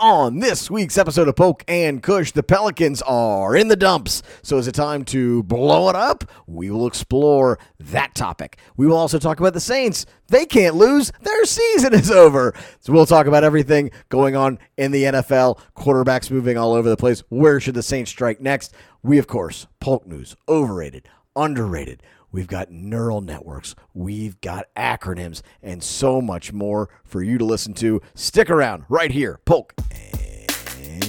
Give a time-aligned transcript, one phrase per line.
[0.00, 4.22] On this week's episode of Polk and Kush, the Pelicans are in the dumps.
[4.40, 6.24] So is it time to blow it up?
[6.46, 8.58] We will explore that topic.
[8.78, 10.06] We will also talk about the Saints.
[10.28, 11.12] They can't lose.
[11.20, 12.54] Their season is over.
[12.80, 16.96] So we'll talk about everything going on in the NFL, quarterbacks moving all over the
[16.96, 17.22] place.
[17.28, 18.72] Where should the Saints strike next?
[19.02, 22.02] We, of course, Polk News, overrated, underrated.
[22.32, 23.74] We've got neural networks.
[23.94, 28.00] We've got acronyms and so much more for you to listen to.
[28.14, 29.40] Stick around right here.
[29.44, 29.74] Polk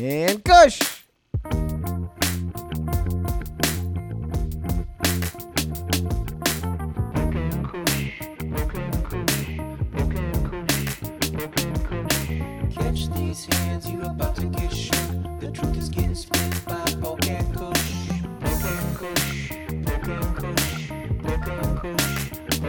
[0.01, 0.79] and Kush.
[12.71, 15.39] Catch these hands, you about to get shook.
[15.39, 16.15] The truth is getting
[16.65, 18.09] by Polk and Kush.
[18.39, 19.51] Polk and Kush,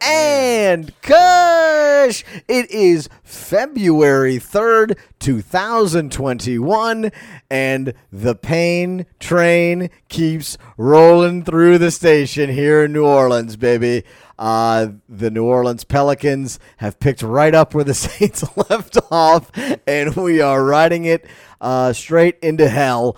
[0.00, 2.24] and Kush.
[2.46, 7.10] It is February 3rd, 2021,
[7.50, 14.04] and the pain train keeps rolling through the station here in New Orleans, baby.
[14.38, 19.50] Uh, the New Orleans Pelicans have picked right up where the Saints left off,
[19.86, 21.26] and we are riding it
[21.60, 23.16] uh, straight into hell.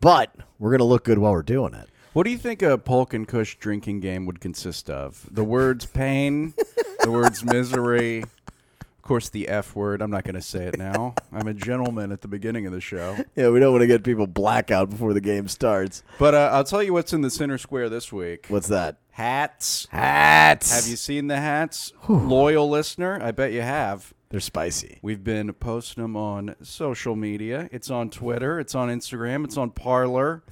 [0.00, 1.88] But we're going to look good while we're doing it.
[2.18, 5.24] What do you think a Polk and Kush drinking game would consist of?
[5.30, 6.52] The words pain,
[7.00, 10.02] the words misery, of course the F word.
[10.02, 11.14] I'm not going to say it now.
[11.32, 13.16] I'm a gentleman at the beginning of the show.
[13.36, 16.02] Yeah, we don't want to get people blackout before the game starts.
[16.18, 18.46] But uh, I'll tell you what's in the center square this week.
[18.48, 18.96] What's that?
[19.12, 19.86] Hats.
[19.92, 20.74] Hats.
[20.74, 21.92] Have you seen the hats?
[22.08, 24.12] Loyal listener, I bet you have.
[24.30, 24.98] They're spicy.
[25.02, 27.68] We've been posting them on social media.
[27.70, 28.58] It's on Twitter.
[28.58, 29.44] It's on Instagram.
[29.44, 30.42] It's on Parler.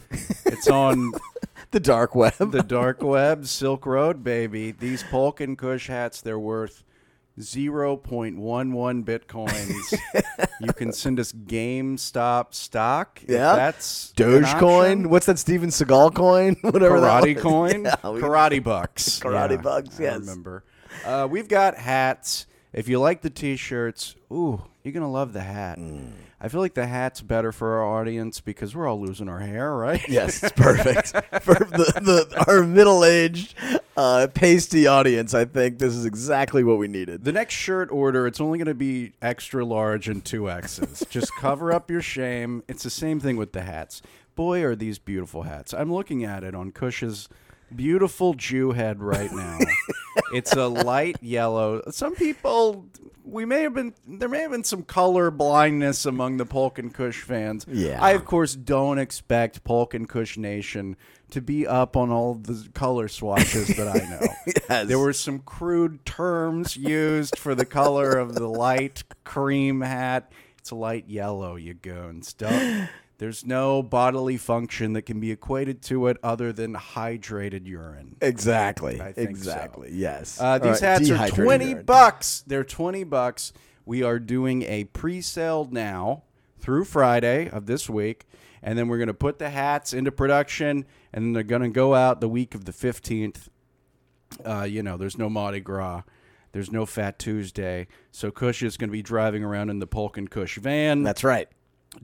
[0.46, 1.12] It's on
[1.70, 2.34] The dark web.
[2.38, 4.70] the dark web, Silk Road, baby.
[4.70, 6.84] These Polk and Kush hats, they're worth
[7.38, 10.46] 0.11 bitcoins.
[10.60, 13.20] you can send us GameStop stock.
[13.28, 13.54] Yeah.
[13.56, 15.08] That's Dogecoin.
[15.08, 16.56] What's that Steven Seagal coin?
[16.62, 17.84] Whatever that Karate coin?
[17.84, 19.20] Yeah, we- Karate bucks.
[19.20, 20.20] Karate bucks, I yes.
[20.20, 20.64] remember.
[21.04, 22.46] Uh, we've got hats.
[22.72, 25.78] If you like the t-shirts, ooh, you're going to love the hat.
[25.78, 26.12] Mm.
[26.38, 29.74] I feel like the hat's better for our audience because we're all losing our hair,
[29.74, 30.06] right?
[30.08, 31.08] Yes, it's perfect
[31.42, 33.54] for the, the our middle-aged,
[33.96, 35.32] uh, pasty audience.
[35.34, 37.24] I think this is exactly what we needed.
[37.24, 41.04] The next shirt order, it's only going to be extra large and two X's.
[41.08, 42.62] Just cover up your shame.
[42.68, 44.02] It's the same thing with the hats.
[44.34, 45.72] Boy, are these beautiful hats.
[45.72, 47.28] I'm looking at it on Kush's
[47.74, 49.58] beautiful Jew head right now.
[50.32, 51.82] it's a light yellow.
[51.90, 52.86] Some people,
[53.24, 56.92] we may have been, there may have been some color blindness among the Polk and
[56.92, 57.66] Kush fans.
[57.68, 58.02] Yeah.
[58.02, 60.96] I, of course, don't expect Polk and Kush Nation
[61.30, 64.26] to be up on all the color swatches that I know.
[64.68, 64.86] Yes.
[64.86, 70.30] There were some crude terms used for the color of the light cream hat.
[70.58, 72.32] It's a light yellow, you goons.
[72.32, 72.88] Don't,
[73.18, 78.16] there's no bodily function that can be equated to it other than hydrated urine.
[78.20, 79.00] Exactly.
[79.00, 79.90] I think exactly.
[79.92, 80.38] Yes.
[80.40, 81.84] Uh, these right, hats are 20 urine.
[81.84, 82.44] bucks.
[82.46, 83.52] They're 20 bucks.
[83.86, 86.24] We are doing a pre-sale now
[86.58, 88.26] through Friday of this week.
[88.62, 91.68] And then we're going to put the hats into production and then they're going to
[91.68, 93.48] go out the week of the 15th.
[94.44, 96.02] Uh, you know, there's no Mardi Gras.
[96.52, 97.86] There's no Fat Tuesday.
[98.10, 101.22] So Kush is going to be driving around in the Polk and Kush van That's
[101.22, 101.48] right.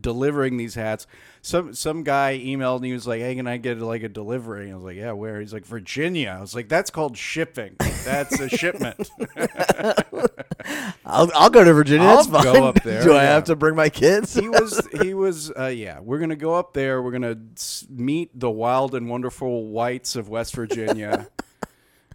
[0.01, 1.07] Delivering these hats.
[1.43, 4.65] Some some guy emailed and he was like, "Hey, can I get like a delivery?"
[4.65, 7.77] And I was like, "Yeah, where?" He's like, "Virginia." I was like, "That's called shipping.
[8.05, 9.11] That's a shipment."
[11.05, 12.07] I'll, I'll go to Virginia.
[12.07, 13.31] I'll That's go up there, Do I yeah.
[13.35, 14.35] have to bring my kids?
[14.35, 16.01] he was he was uh, yeah.
[16.01, 17.03] We're gonna go up there.
[17.03, 17.37] We're gonna
[17.89, 21.29] meet the wild and wonderful whites of West Virginia.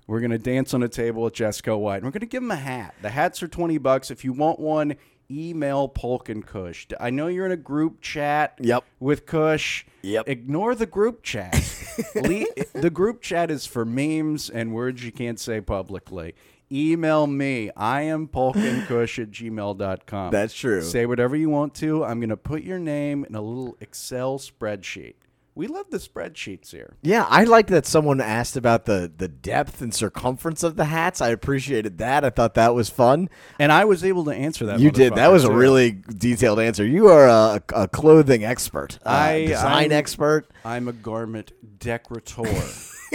[0.07, 1.97] We're gonna dance on a table with Jesco White.
[1.97, 2.95] And we're gonna give him a hat.
[3.01, 4.09] The hats are twenty bucks.
[4.09, 4.95] If you want one,
[5.29, 6.87] email Polk and Kush.
[6.99, 8.57] I know you're in a group chat.
[8.61, 8.83] Yep.
[8.99, 9.85] With Kush.
[10.01, 10.27] Yep.
[10.27, 11.53] Ignore the group chat.
[12.15, 16.35] Le- the group chat is for memes and words you can't say publicly.
[16.71, 17.71] Email me.
[17.77, 20.31] I am polkandkush at gmail.com.
[20.31, 20.81] That's true.
[20.81, 22.03] Say whatever you want to.
[22.03, 25.13] I'm going to put your name in a little Excel spreadsheet.
[25.57, 26.97] We love the spreadsheets here.
[27.01, 31.19] Yeah, I like that someone asked about the the depth and circumference of the hats.
[31.19, 32.23] I appreciated that.
[32.23, 33.27] I thought that was fun.
[33.57, 34.79] And I was able to answer that.
[34.79, 35.15] You did.
[35.15, 36.85] That was a really detailed answer.
[36.85, 40.47] You are a, a clothing expert, uh, I- design I'm- expert.
[40.63, 42.43] I'm a garment decorator.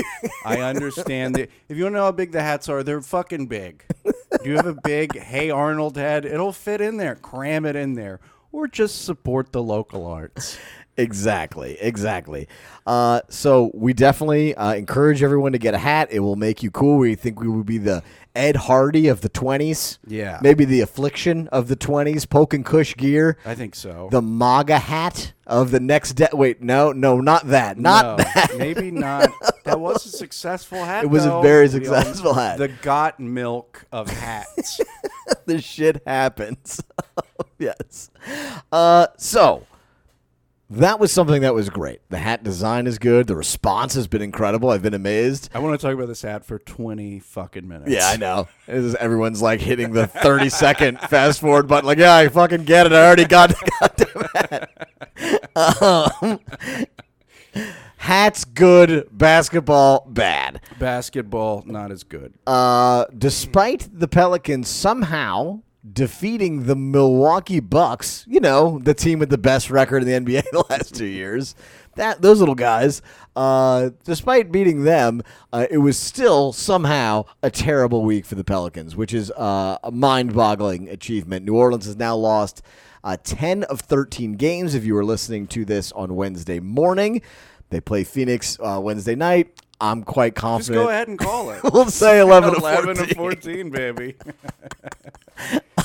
[0.45, 1.49] I understand that.
[1.69, 3.85] If you want to know how big the hats are, they're fucking big.
[4.05, 7.15] Do you have a big Hey Arnold head, it'll fit in there.
[7.15, 8.19] Cram it in there.
[8.51, 10.59] Or just support the local arts.
[11.03, 12.49] Exactly, exactly.
[12.87, 16.09] Uh, so we definitely uh, encourage everyone to get a hat.
[16.11, 16.99] It will make you cool.
[16.99, 18.03] We think we would be the
[18.35, 19.99] Ed Hardy of the twenties.
[20.07, 20.39] Yeah.
[20.43, 22.25] maybe the Affliction of the twenties.
[22.27, 23.37] Polk and Kush gear.
[23.45, 24.09] I think so.
[24.11, 27.79] The MAGA hat of the next de- Wait, no, no, not that.
[27.79, 28.55] Not No, that.
[28.59, 29.29] maybe not.
[29.65, 31.05] That was a successful hat.
[31.05, 31.43] It was a though.
[31.43, 32.59] very The successful hat.
[32.59, 34.81] The got milk of hats.
[35.47, 36.81] the shit happens.
[37.59, 38.11] yes.
[38.73, 39.67] Uh, so
[40.73, 42.01] that was something that was great.
[42.09, 43.27] The hat design is good.
[43.27, 44.71] The response has been incredible.
[44.71, 45.51] I've been amazed.
[45.55, 47.91] I want to talk about this hat for twenty fucking minutes.
[47.91, 48.49] Yeah, I know.
[48.67, 51.87] Is- everyone's like hitting the 30 second fast forward button.
[51.87, 52.93] Like, yeah, I fucking get it.
[52.93, 54.69] I already got the goddamn hat.
[55.57, 56.41] Um,
[57.99, 60.61] hats good, basketball bad.
[60.79, 62.35] Basketball not as good.
[62.47, 69.39] Uh, despite the Pelicans somehow defeating the Milwaukee Bucks, you know, the team with the
[69.39, 71.55] best record in the NBA the last two years,
[71.97, 73.03] that those little guys,
[73.35, 78.95] uh, despite beating them, uh, it was still somehow a terrible week for the Pelicans,
[78.97, 81.45] which is uh, a mind-boggling achievement.
[81.45, 82.63] New Orleans has now lost
[83.05, 84.75] uh, 10 of 13 games.
[84.75, 87.23] If you were listening to this on Wednesday morning,
[87.71, 89.61] they play Phoenix uh, Wednesday night.
[89.83, 90.77] I'm quite confident.
[90.77, 91.61] Just go ahead and call it.
[91.73, 93.09] We'll say 11 to 11 14.
[93.09, 94.15] to 14, baby.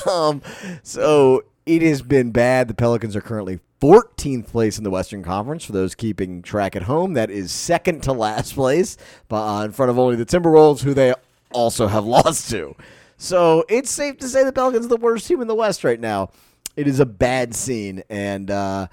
[0.06, 0.42] Um,
[0.84, 2.68] so it has been bad.
[2.68, 5.64] The Pelicans are currently 14th place in the Western Conference.
[5.64, 8.96] For those keeping track at home, that is second to last place,
[9.28, 11.12] but uh, in front of only the Timberwolves, who they
[11.50, 12.76] also have lost to.
[13.18, 16.00] So it's safe to say the Pelicans are the worst team in the West right
[16.00, 16.30] now.
[16.76, 18.86] It is a bad scene, and uh,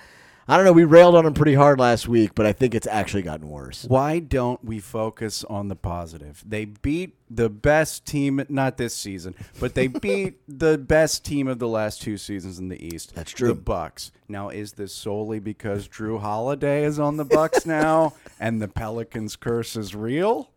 [0.48, 0.74] I don't know.
[0.74, 3.86] We railed on them pretty hard last week, but I think it's actually gotten worse.
[3.88, 6.44] Why don't we focus on the positive?
[6.46, 11.58] They beat the best team, not this season, but they beat the best team of
[11.58, 13.16] the last two seasons in the East.
[13.16, 13.48] That's true.
[13.48, 14.12] The Bucks.
[14.28, 19.36] Now, is this solely because Jrue Holiday is on the Bucks now, and the Pelicans
[19.36, 20.52] curse is real?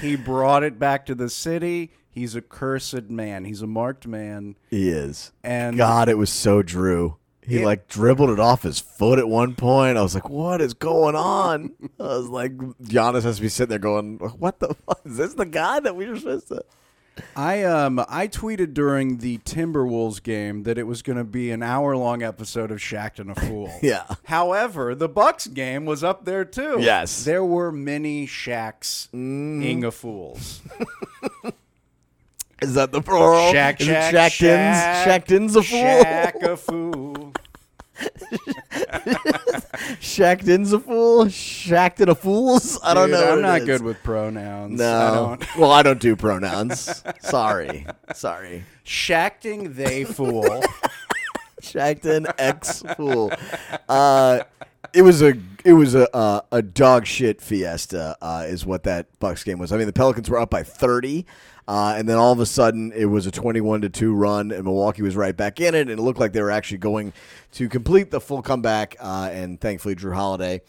[0.00, 1.92] He brought it back to the city.
[2.10, 3.44] He's a cursed man.
[3.44, 4.56] He's a marked man.
[4.70, 5.30] He is.
[5.44, 7.16] And God, it was so Drew.
[7.46, 9.98] He like dribbled it off his foot at one point.
[9.98, 13.70] I was like, "What is going on?" I was like, Giannis has to be sitting
[13.70, 15.34] there going, "What the fuck is this?
[15.34, 16.64] The guy that we were supposed to?"
[17.36, 21.62] I um I tweeted during the Timberwolves game that it was going to be an
[21.62, 23.70] hour long episode of Shaq and a Fool.
[23.82, 24.04] Yeah.
[24.24, 26.78] However, the Bucks game was up there too.
[26.80, 27.22] Yes.
[27.22, 27.24] Mm.
[27.24, 30.60] There were many Shaqs ing a fools.
[32.62, 33.52] Is that the plural?
[33.52, 34.76] Shaq, Is it Shaq, Shackton's?
[34.78, 35.78] Shaq, Shackton's a fool.
[35.78, 37.23] Shaq a fool.
[40.00, 41.26] Shackton's a fool.
[41.26, 42.78] Shackton a fools.
[42.82, 43.32] I don't Dude, know.
[43.32, 43.66] I'm not is.
[43.66, 44.78] good with pronouns.
[44.78, 44.98] No.
[44.98, 45.56] I don't.
[45.58, 47.02] well, I don't do pronouns.
[47.20, 47.86] Sorry.
[48.14, 48.64] Sorry.
[48.82, 50.42] Shacting they fool.
[51.60, 53.32] Shackton X fool.
[53.88, 54.40] Uh,
[54.92, 59.06] it was a it was a uh, a dog shit fiesta uh, is what that
[59.18, 59.72] Bucks game was.
[59.72, 61.26] I mean, the Pelicans were up by thirty,
[61.66, 64.64] uh, and then all of a sudden it was a twenty-one to two run, and
[64.64, 67.12] Milwaukee was right back in it, and it looked like they were actually going
[67.52, 68.96] to complete the full comeback.
[69.00, 70.62] Uh, and thankfully, Jrue Holiday.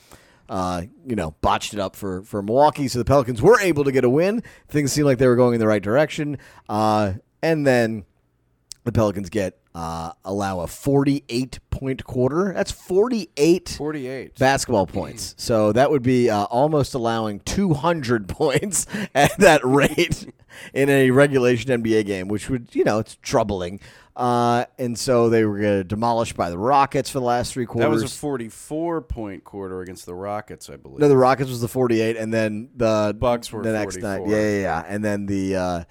[0.47, 3.91] Uh, you know, botched it up for, for Milwaukee, so the Pelicans were able to
[3.91, 4.43] get a win.
[4.67, 6.37] Things seemed like they were going in the right direction.
[6.69, 8.05] Uh, and then
[8.83, 12.53] the Pelicans get uh, allow a 48 point quarter.
[12.53, 14.39] That's 48 48.
[14.39, 15.35] basketball points.
[15.37, 20.31] So that would be uh, almost allowing 200 points at that rate
[20.73, 23.79] in a regulation NBA game, which would, you know, it's troubling.
[24.15, 27.99] Uh, and so they were demolished by the Rockets for the last three quarters.
[27.99, 30.99] That was a 44 point quarter against the Rockets, I believe.
[30.99, 34.21] No, the Rockets was the 48, and then the Bucks were the next night.
[34.25, 34.85] Yeah, yeah, yeah.
[34.87, 35.83] And then the uh,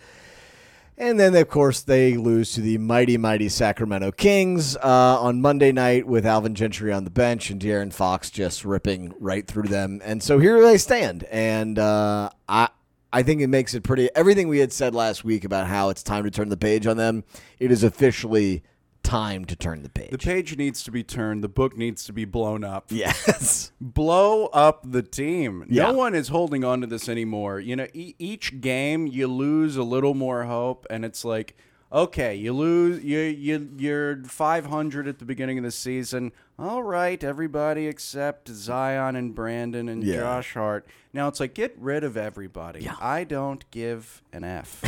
[0.96, 5.72] and then of course they lose to the mighty, mighty Sacramento Kings uh, on Monday
[5.72, 10.00] night with Alvin Gentry on the bench and De'Aaron Fox just ripping right through them.
[10.04, 11.24] And so here they stand.
[11.24, 12.68] And uh, I.
[13.14, 14.08] I think it makes it pretty.
[14.16, 16.96] Everything we had said last week about how it's time to turn the page on
[16.96, 17.22] them,
[17.60, 18.64] it is officially
[19.04, 20.10] time to turn the page.
[20.10, 21.44] The page needs to be turned.
[21.44, 22.86] The book needs to be blown up.
[22.88, 23.70] yes.
[23.80, 25.64] Blow up the team.
[25.68, 25.84] Yeah.
[25.84, 27.60] No one is holding on to this anymore.
[27.60, 31.56] You know, e- each game you lose a little more hope, and it's like,
[31.92, 36.32] okay, you lose, you you you're 500 at the beginning of the season.
[36.58, 40.20] All right, everybody except Zion and Brandon and Yeah.
[40.20, 40.86] Josh Hart.
[41.12, 42.88] Now it's like get rid of everybody.
[43.00, 44.82] I don't give an f.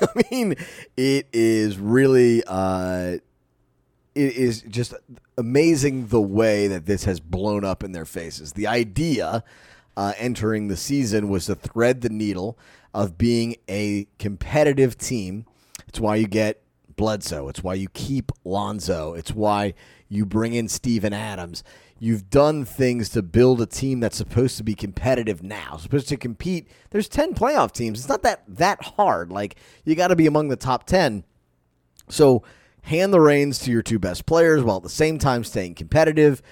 [0.00, 0.54] I mean,
[0.96, 3.18] it is really uh,
[4.14, 4.94] it is just
[5.36, 8.52] amazing the way that this has blown up in their faces.
[8.54, 9.44] The idea
[9.96, 12.58] uh, entering the season was to thread the needle
[12.94, 15.44] of being a competitive team
[15.88, 16.62] It's why you get
[16.96, 17.48] Bledsoe.
[17.48, 19.14] It's why you keep Lonzo.
[19.14, 19.74] It's why
[20.16, 21.62] you bring in Steven Adams.
[21.98, 26.16] You've done things to build a team that's supposed to be competitive now, supposed to
[26.16, 26.68] compete.
[26.90, 28.00] There's 10 playoff teams.
[28.00, 29.30] It's not that that hard.
[29.30, 31.24] Like you got to be among the top 10.
[32.08, 32.42] So
[32.82, 36.42] hand the reins to your two best players while at the same time staying competitive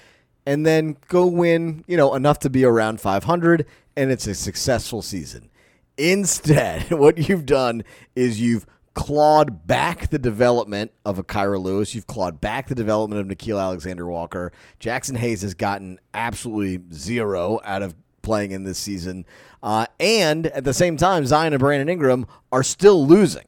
[0.45, 3.65] and then go win, you know, enough to be around 500
[3.95, 5.49] and it's a successful season.
[5.97, 7.83] Instead, what you've done
[8.15, 11.95] is you've clawed back the development of a Kira Lewis.
[11.95, 14.51] You've clawed back the development of Nickeil Alexander Walker.
[14.79, 19.25] Jaxson Hayes has gotten absolutely zero out of playing in this season.
[19.61, 23.45] Uh, and at the same time, Zion and Brandon Ingram are still losing.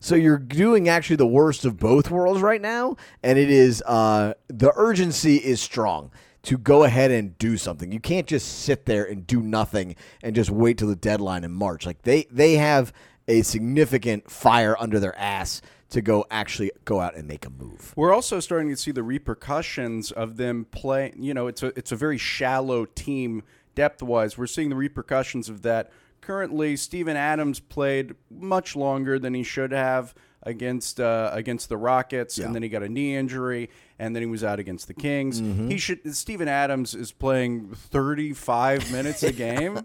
[0.00, 4.34] So you're doing actually the worst of both worlds right now, and it is uh,
[4.48, 6.10] the urgency is strong
[6.42, 7.90] to go ahead and do something.
[7.90, 11.52] You can't just sit there and do nothing and just wait till the deadline in
[11.52, 11.86] March.
[11.86, 12.92] Like they they have
[13.28, 17.92] a significant fire under their ass to go actually go out and make a move.
[17.96, 21.12] We're also starting to see the repercussions of them play.
[21.16, 23.42] You know, it's a it's a very shallow team
[23.74, 24.36] depth wise.
[24.36, 25.90] We're seeing the repercussions of that.
[26.20, 30.14] Currently, Steven Adams played much longer than he should have
[30.46, 32.46] against uh, against the Rockets, Yeah.
[32.46, 35.40] and then he got a knee injury, and then he was out against the Kings.
[35.40, 35.68] Mm-hmm.
[35.68, 36.14] He should.
[36.16, 39.80] Steven Adams is playing thirty five minutes a game.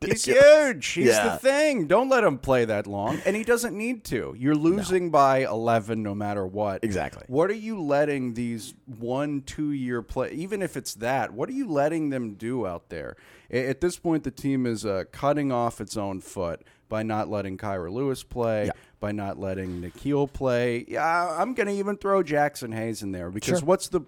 [0.00, 0.86] He's huge.
[0.86, 1.30] He's Yeah.
[1.30, 1.86] the thing.
[1.86, 4.34] Don't let him play that long, and he doesn't need to.
[4.38, 6.84] You're losing by eleven no matter what.
[6.84, 7.24] Exactly.
[7.26, 11.52] What are you letting these one, two year play, even if it's that, what are
[11.52, 13.16] you letting them do out there?
[13.50, 17.56] At this point, the team is uh, cutting off its own foot by not letting
[17.58, 18.72] Kira Lewis play, Yeah.
[19.00, 20.84] by not letting Nickeil play.
[20.88, 23.66] Yeah, I'm going to even throw Jaxson Hayes in there because Sure.
[23.66, 24.00] what's the.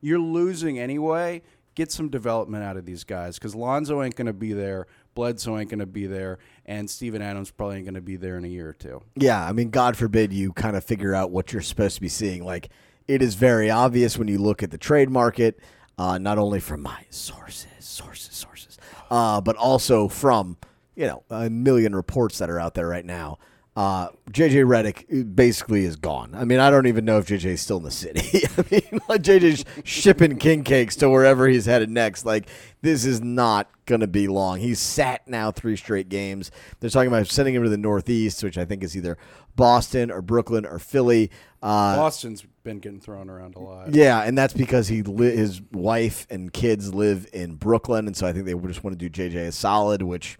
[0.00, 1.42] You're losing anyway.
[1.74, 4.86] Get some development out of these guys because Lonzo ain't going to be there.
[5.14, 6.38] Bledsoe ain't going to be there.
[6.66, 9.02] And Steven Adams probably ain't going to be there in a year or two.
[9.16, 12.08] Yeah, I mean, God forbid you kind of figure out what you're supposed to be
[12.08, 12.44] seeing.
[12.44, 12.68] Like,
[13.06, 15.58] it is very obvious when you look at the trade market,
[15.98, 18.78] uh, not only from my sources, sources, sources,
[19.10, 20.56] uh, but also from,
[20.98, 23.38] you know, a million reports that are out there right now.
[23.76, 26.34] Uh, JJ Redick basically is gone.
[26.34, 28.42] I mean, I don't even know if JJ is still in the city.
[28.58, 32.26] I mean, like JJ's shipping king cakes to wherever he's headed next.
[32.26, 32.48] Like,
[32.82, 34.58] this is not going to be long.
[34.58, 36.50] He's sat now three straight games.
[36.80, 39.16] They're talking about sending him to the Northeast, which I think is either
[39.54, 41.30] Boston or Brooklyn or Philly.
[41.62, 43.94] Uh, Boston's been getting thrown around a lot.
[43.94, 48.26] yeah, and that's because he li- his wife and kids live in Brooklyn, and so
[48.26, 50.36] I think they just want to do JJ a solid, which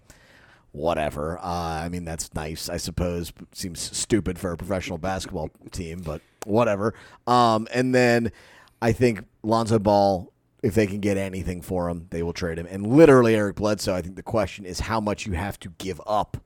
[0.71, 1.37] whatever.
[1.39, 3.33] Uh, I mean, that's nice, I suppose.
[3.53, 6.93] Seems stupid for a professional basketball team, but whatever.
[7.27, 8.31] Um, and then
[8.81, 12.67] I think Lonzo Ball, if they can get anything for him, they will trade him.
[12.69, 13.95] And literally, Eric Bledsoe.
[13.95, 16.37] I think the question is how much you have to give up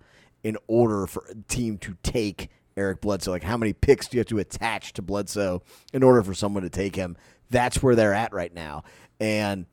[0.44, 3.32] in order for a team to take Eric Bledsoe.
[3.32, 5.62] Like, how many picks do you have to attach to Bledsoe
[5.94, 7.15] in order for someone to take him?
[7.50, 8.84] That's where they're at right now.
[9.20, 9.65] And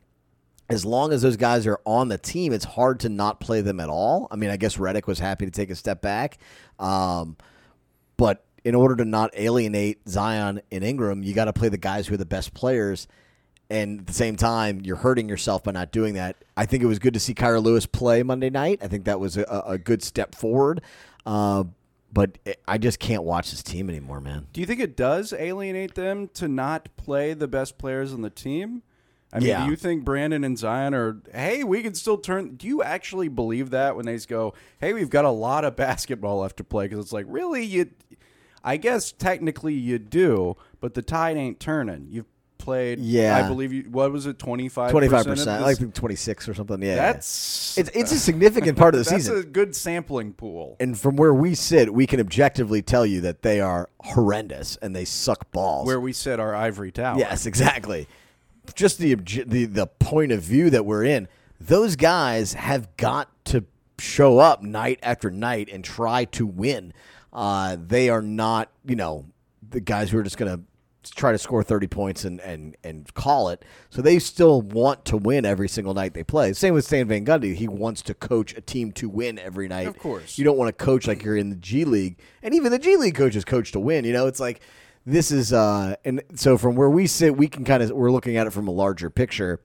[0.70, 3.80] as long as those guys are on the team, it's hard to not play them
[3.80, 4.28] at all.
[4.30, 6.38] I mean, I guess Redick was happy to take a step back.
[6.78, 7.36] Um,
[8.16, 12.06] but in order to not alienate Zion and Ingram, you got to play the guys
[12.06, 13.08] who are the best players.
[13.68, 16.36] And at the same time, you're hurting yourself by not doing that.
[16.56, 18.80] I think it was good to see Kira Lewis play Monday night.
[18.82, 20.82] I think that was a, a good step forward.
[21.24, 21.64] Uh,
[22.12, 24.48] but I just can't watch this team anymore, man.
[24.52, 28.30] Do you think it does alienate them to not play the best players on the
[28.30, 28.82] team?
[29.32, 29.64] I mean, Yeah.
[29.64, 32.56] do you think Brandon and Zion are, hey, we can still turn.
[32.56, 36.40] Do you actually believe that when they go, hey, we've got a lot of basketball
[36.40, 36.86] left to play?
[36.86, 37.64] Because it's like, really?
[37.64, 37.90] You,
[38.64, 42.08] I guess technically you do, but the tide ain't turning.
[42.10, 42.26] You've
[42.58, 43.42] played, Yeah.
[43.42, 46.82] I believe you, what was it, 25 Twenty five percent, like twenty six or something.
[46.82, 49.38] Yeah, That's, it's it's a significant part of the that's season.
[49.38, 50.76] a good sampling pool.
[50.78, 54.94] and from where we sit, we can objectively tell you that they are horrendous and
[54.94, 55.86] they suck balls.
[55.86, 57.18] Where we sit, our ivory tower.
[57.18, 58.06] yes, exactly.
[58.74, 61.28] Just the the the point of view that we're in.
[61.60, 63.64] Those guys have got to
[63.98, 66.92] show up night after night and try to win.
[67.32, 69.26] Uh, they are not, you know,
[69.68, 70.64] the guys who are just going to
[71.14, 73.64] try to score 30 points and, and, and call it.
[73.90, 76.52] So they still want to win every single night they play.
[76.52, 77.54] Same with Stan Van Gundy.
[77.54, 79.86] He wants to coach a team to win every night.
[79.86, 80.38] Of course.
[80.38, 82.18] You don't want to coach like you're in the G League.
[82.42, 84.04] And even the G League coaches coach to win.
[84.04, 84.60] You know, it's like
[85.06, 88.36] this is uh and so from where we sit, we can kind of we're looking
[88.36, 89.60] at it from a larger picture.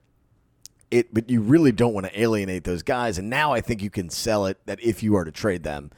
[0.90, 3.18] It but you really don't want to alienate those guys.
[3.18, 5.90] And now I think you can sell it that if you are to trade them,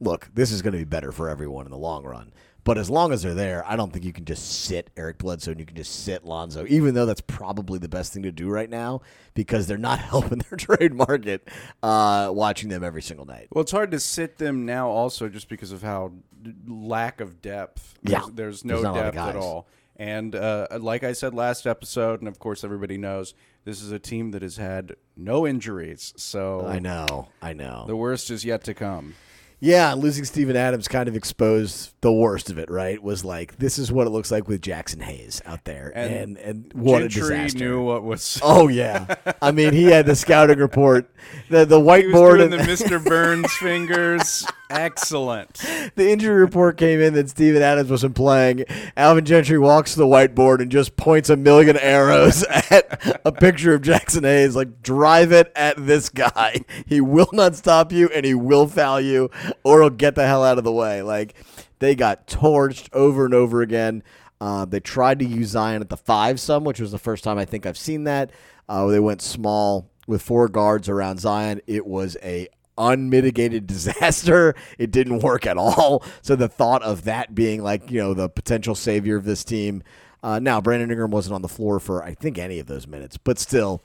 [0.00, 2.32] look, this is going to be better for everyone in the long run.
[2.64, 5.50] But as long as they're there, I don't think you can just sit Eric Bledsoe
[5.50, 8.48] and you can just sit Lonzo, even though that's probably the best thing to do
[8.48, 9.02] right now
[9.34, 11.46] because they're not helping their trade market
[11.82, 13.48] uh, watching them every single night.
[13.52, 16.12] Well, it's hard to sit them now, also just because of how
[16.66, 17.98] lack of depth.
[18.02, 18.20] Yeah.
[18.32, 19.68] There's, there's no There's not a lot of depth at all.
[19.96, 23.32] And uh, like I said last episode, and of course everybody knows,
[23.64, 26.12] this is a team that has had no injuries.
[26.16, 27.84] So I know, I know.
[27.86, 29.14] the worst is yet to come.
[29.60, 33.02] Yeah, losing Steven Adams kind of exposed the worst of it, right?
[33.02, 36.38] Was like this is what it looks like with Jaxson Hayes out there, and And
[36.38, 37.58] and, what a Gentry disaster.
[37.60, 38.38] knew what was.
[38.42, 41.08] Oh yeah, I mean he had the scouting report,
[41.48, 43.02] the the whiteboard, and the Mr.
[43.08, 44.44] Burns fingers.
[44.70, 45.54] Excellent.
[45.94, 48.64] the injury report came in that Steven Adams wasn't playing.
[48.96, 53.74] Alvin Gentry walks to the whiteboard and just points a million arrows at a picture
[53.74, 56.60] of Jaxson Hayes, like drive it at this guy.
[56.86, 59.30] He will not stop you, and he will foul you,
[59.62, 61.02] or he'll get the hell out of the way.
[61.02, 61.34] Like
[61.78, 64.02] they got torched over and over again.
[64.40, 67.38] Uh, they tried to use Zion at the five some, which was the first time
[67.38, 68.30] I think I've seen that.
[68.68, 71.60] Uh, they went small with four guards around Zion.
[71.66, 74.54] It was a unmitigated disaster.
[74.78, 76.02] It didn't work at all.
[76.22, 79.82] So the thought of that being like, you know, the potential savior of this team.
[80.22, 83.18] Uh, now, Brandon Ingram wasn't on the floor for, I think, any of those minutes,
[83.18, 83.82] but still,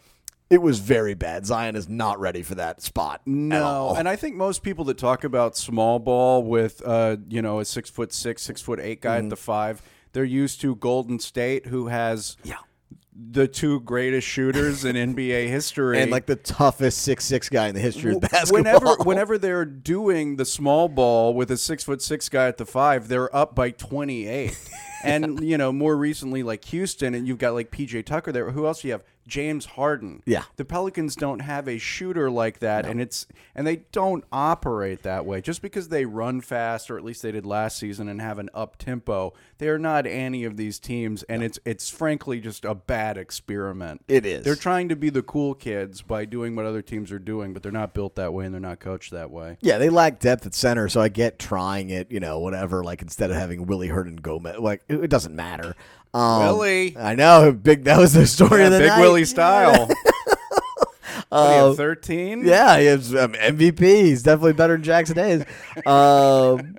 [0.49, 1.45] it was very bad.
[1.45, 3.21] Zion is not ready for that spot.
[3.25, 7.59] No, and I think most people that talk about small ball with, uh, you know,
[7.59, 9.25] a six foot six, six foot eight guy Mm-hmm.
[9.25, 9.81] at the five,
[10.13, 12.55] they're used to Golden State, who has yeah.
[13.31, 17.75] The two greatest shooters in NBA history, And like the toughest six six guy in
[17.75, 18.59] the history of basketball.
[18.59, 22.65] Whenever, whenever they're doing the small ball with a six foot six guy at the
[22.65, 24.57] five, they're up by twenty eight.
[25.01, 28.51] And you know, more recently, like Houston, and you've got like PJ Tucker there.
[28.51, 29.03] Who else do you have?
[29.29, 30.21] James Harden.
[30.25, 30.43] Yeah.
[30.57, 35.25] the Pelicans don't have a shooter like that, and it's and they don't operate that
[35.25, 35.39] way.
[35.41, 38.49] Just because they run fast, or at least they did last season, and have an
[38.53, 42.75] up tempo, they are not any of these teams, and it's it's frankly just a
[42.75, 44.03] bad experiment.
[44.07, 44.43] It is.
[44.43, 47.63] They're trying to be the cool kids by doing what other teams are doing, but
[47.63, 49.57] they're not built that way and they're not coached that way.
[49.61, 52.83] Yeah, they lack depth at center, so I get trying it, you know, whatever.
[52.83, 55.75] Like instead of having Willy Hernangomez, like it, it doesn't matter.
[56.11, 56.97] Um, Willie.
[56.97, 57.83] I know, big.
[57.83, 58.99] That was the story Yeah, of the Big night.
[59.01, 59.89] Willie style.
[61.31, 62.43] Uh, Thirteen.
[62.43, 63.79] Yeah, he has um, MVP.
[63.81, 65.45] He's definitely better than Jaxson Hayes.
[65.85, 66.75] Um,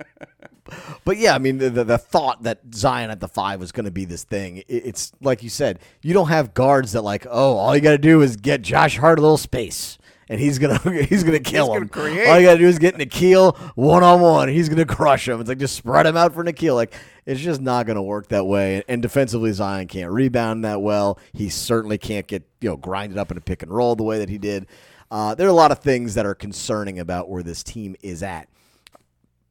[1.05, 3.85] but yeah, I mean, the, the, the thought that Zion at the five was going
[3.85, 7.27] to be this thing, it, it's like you said, you don't have guards that like,
[7.31, 9.99] oh, all you got to do is get Josh Hart a little space.
[10.29, 11.89] And he's gonna he's gonna kill gonna him.
[11.89, 12.29] create.
[12.29, 14.49] All you gotta do is get Nickeil one on one.
[14.49, 15.41] He's gonna crush him.
[15.41, 16.77] It's like just spread him out for Nickeil.
[16.77, 16.95] Like
[17.27, 18.83] it's just not gonna work that way.
[18.89, 21.19] And defensively, Zion can't rebound that well.
[21.33, 24.19] He certainly can't get you know grinded up in a pick and roll the way
[24.19, 24.67] that he did.
[25.11, 28.23] Uh, there are a lot of things that are concerning about where this team is
[28.23, 28.49] at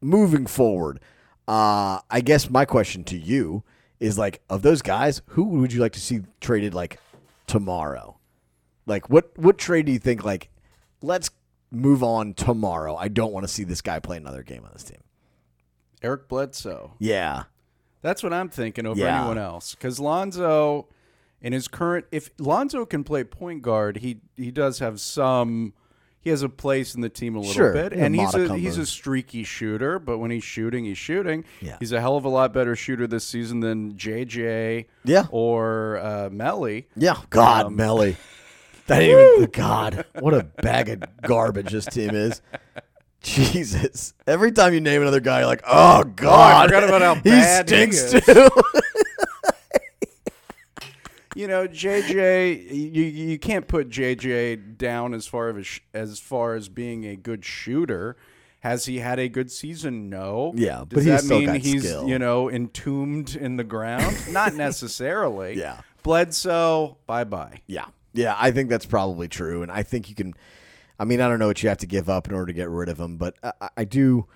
[0.02, 1.00] moving forward,
[1.48, 3.64] uh, I guess my question to you
[4.00, 7.00] is like, of those guys, who would you like to see traded like
[7.48, 8.18] tomorrow?
[8.86, 10.24] Like, what what trade do you think?
[10.24, 10.50] Like,
[11.02, 11.30] let's
[11.72, 12.96] move on tomorrow.
[12.96, 15.02] I don't want to see this guy play another game on this team.
[16.02, 16.94] Eric Bledsoe.
[16.98, 17.44] Yeah,
[18.02, 19.20] That's what I'm thinking over Yeah.
[19.20, 19.76] anyone else.
[19.76, 20.88] Because Lonzo,
[21.42, 25.74] in his current, if Lonzo can play point guard, he he does have some.
[26.22, 28.78] He has a place in the team a little Sure, bit, and he's a he's
[28.78, 30.00] a streaky shooter.
[30.00, 31.46] But when he's shooting, he's shooting.
[31.62, 31.78] Yeah.
[31.80, 34.86] He's a hell of a lot better shooter this season than JJ.
[35.06, 35.28] Yeah.
[35.32, 36.88] or uh, Melly.
[36.96, 37.16] yeah.
[37.30, 38.18] God, Um, Melly.
[38.88, 40.04] That even God.
[40.18, 42.42] What a bag of garbage this team is.
[43.22, 44.14] Jesus.
[44.26, 46.64] Every time you name another guy, you're like, oh God.
[46.64, 48.26] Oh, forgot about how he bad he stinks is.
[48.26, 48.50] too.
[51.36, 56.68] You know, JJ, you you can't put JJ down as far as as far as
[56.70, 58.18] being a good shooter.
[58.62, 60.10] Has he had a good season?
[60.10, 60.52] No.
[60.56, 62.10] Yeah, but Does he's that still mean got he's skill.
[62.10, 64.18] you know entombed in the ground?
[64.32, 65.54] Not necessarily.
[65.58, 65.80] Yeah.
[66.04, 67.62] Bledsoe, bye bye.
[67.68, 67.86] Yeah.
[68.12, 69.62] Yeah, I think that's probably true.
[69.62, 70.34] And I think you can,
[71.00, 72.70] I mean, I don't know what you have to give up in order to get
[72.70, 74.28] rid of him, but I, I- do,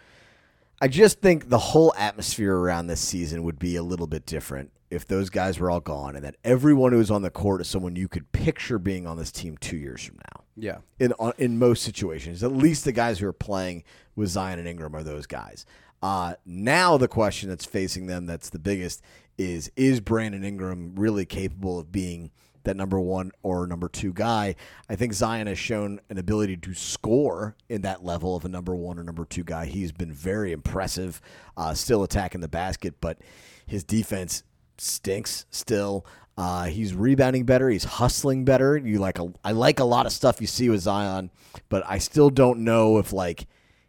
[0.82, 4.71] I just think the whole atmosphere around this season would be a little bit different
[4.89, 7.67] if those guys were all gone and that everyone who was on the court is
[7.67, 10.43] someone you could picture being on this team two years from now.
[10.56, 10.78] Yeah.
[10.99, 13.84] In, in most situations, at least the guys who are playing
[14.15, 15.65] with Zion and Ingram are those guys.
[16.04, 19.02] Uh, now the question that's facing them, that's the biggest,
[19.38, 22.32] is is Brandon Ingram really capable of being
[22.63, 24.56] that number one or number two guy?
[24.89, 28.76] I think Zion has shown an ability to score in that level of a number
[28.76, 29.65] one or number two guy.
[29.65, 31.22] He's been very impressive,
[31.58, 33.19] uh, still attacking the basket, but
[33.65, 34.43] his defense
[34.78, 36.06] stinks still.
[36.36, 37.69] Uh, he's rebounding better.
[37.69, 38.76] He's hustling better.
[38.76, 41.30] You like a, I like a lot of stuff you see with Zion,
[41.69, 43.48] but I still don't know if like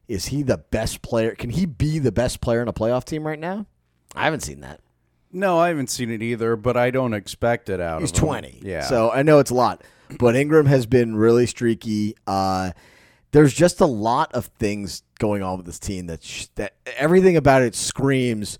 [0.08, 1.34] is he the best player?
[1.34, 3.66] Can he be the best player in a playoff team right now?
[4.14, 4.80] I haven't seen that.
[5.34, 8.24] No, I haven't seen it either, but I don't expect it out He's of him.
[8.26, 8.60] 20.
[8.62, 8.82] Yeah.
[8.82, 9.82] So I know it's a lot.
[10.18, 12.14] But Ingram has been really streaky.
[12.26, 12.70] Uh,
[13.32, 17.36] there's just a lot of things going on with this team that, sh- that everything
[17.36, 18.58] about it screams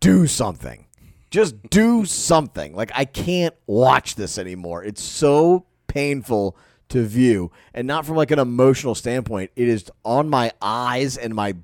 [0.00, 0.86] do something.
[1.30, 2.74] Just do something.
[2.74, 4.82] Like I can't watch this anymore.
[4.82, 6.56] It's so painful
[6.88, 9.50] to view and not from like an emotional standpoint.
[9.56, 11.54] It is on my eyes and my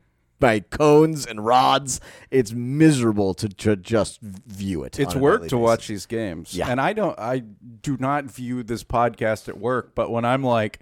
[0.45, 2.01] my cones and rods.
[2.31, 5.01] It's miserable to, to just view it.
[5.01, 6.55] it's work to watch these games.
[6.55, 6.69] Yeah.
[6.69, 10.81] And I don't I do not view this podcast at work, but when I'm like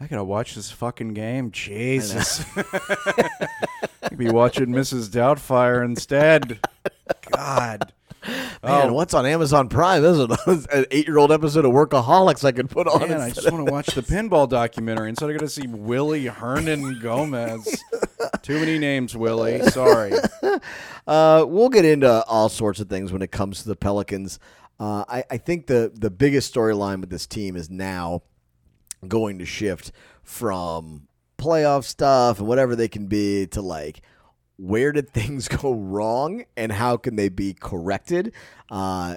[0.00, 1.50] I gotta watch this fucking game.
[1.50, 2.44] Jesus.
[2.54, 5.08] Could be watching Mrs.
[5.08, 6.60] Doubtfire instead.
[7.32, 7.92] God.
[8.26, 8.92] Man, Oh.
[8.92, 10.02] what's on Amazon Prime?
[10.08, 13.08] This is an eight-year-old episode of Workaholics I could put on.
[13.08, 16.26] Man, I just want to watch the pinball documentary instead of going to see Willie
[16.26, 17.82] Hernan Gomez.
[18.42, 19.62] Too many names, Willie.
[19.70, 20.12] Sorry.
[21.06, 24.38] Uh, we'll get into all sorts of things when it comes to the Pelicans.
[24.78, 28.20] Uh, I, I think the the biggest storyline with this team is now
[29.06, 29.90] going to shift
[30.22, 34.02] from playoff stuff and whatever they can be to like
[34.58, 38.34] where did things go wrong and how can they be corrected.
[38.70, 39.16] Uh,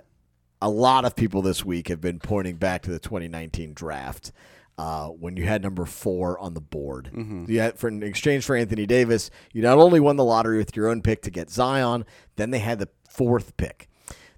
[0.61, 4.31] a lot of people this week have been pointing back to the 2019 draft.
[4.77, 7.11] Uh, when you had number four on the board,
[7.47, 10.75] you had for in exchange for Anthony Davis, you not only won the lottery with
[10.75, 12.05] your own pick to get Zion,
[12.37, 13.89] then they had the fourth pick.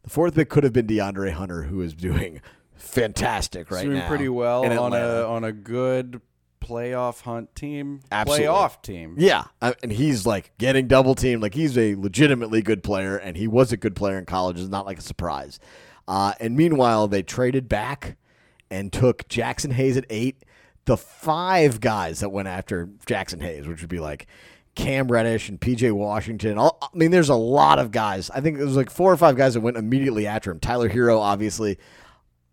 [0.04, 2.42] The fourth pick could have been DeAndre Hunter, who is doing
[2.76, 4.08] fantastic right Doing now.
[4.08, 6.20] pretty well on a on a good
[6.64, 8.02] playoff hunt team.
[8.12, 8.46] Absolutely.
[8.48, 9.16] Playoff team.
[9.18, 11.42] Yeah, I- and he's like getting double teamed.
[11.42, 14.60] Like he's a legitimately good player, and he was a good player in college.
[14.60, 15.60] It's not like a surprise.
[16.08, 18.18] Uh, and meanwhile, they traded back
[18.72, 20.44] and took Jaxson Hayes at eight.
[20.86, 24.28] The five guys that went after Jaxson Hayes, which would be like
[24.76, 26.58] Cam Reddish and PJ Washington.
[26.58, 28.30] All, I mean, there's a lot of guys.
[28.32, 30.60] I think there was like four or five guys that went immediately after him.
[30.60, 31.78] Tyler Herro, obviously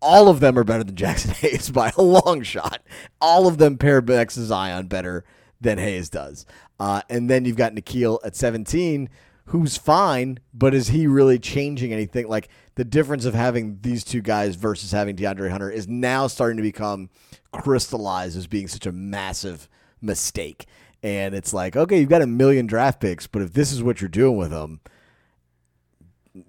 [0.01, 2.81] all of them are better than Jaxson Hayes by a long shot.
[3.19, 5.23] All of them pair next to Zion better
[5.59, 6.45] than Hayes does.
[6.79, 9.07] Uh, and then you've got Nickeil at 17,
[9.45, 12.27] who's fine, but is he really changing anything?
[12.27, 16.57] Like the difference of having these two guys versus having DeAndre Hunter is now starting
[16.57, 17.09] to become
[17.51, 19.69] crystallized as being such a massive
[20.01, 20.65] mistake.
[21.03, 24.01] And it's like, okay, you've got a million draft picks, but if this is what
[24.01, 24.79] you're doing with them,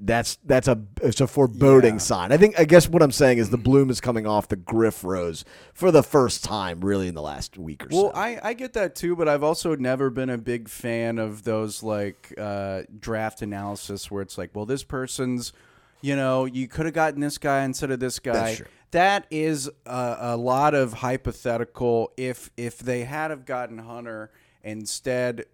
[0.00, 1.98] that's that's a it's a foreboding Yeah.
[1.98, 2.30] sign.
[2.32, 5.02] I think I guess what I'm saying is the bloom is coming off the Griff
[5.02, 8.06] rose for the first time, really, in the last week or Well, so.
[8.08, 11.42] Well, I, I get that too, but I've also never been a big fan of
[11.42, 15.52] those like uh, draft analysis where it's like, well, this person's,
[16.00, 18.58] you know, you could have gotten this guy instead of this guy.
[18.92, 22.12] That is a, a lot of hypothetical.
[22.16, 24.30] If if they had have gotten Hunter
[24.62, 25.46] instead,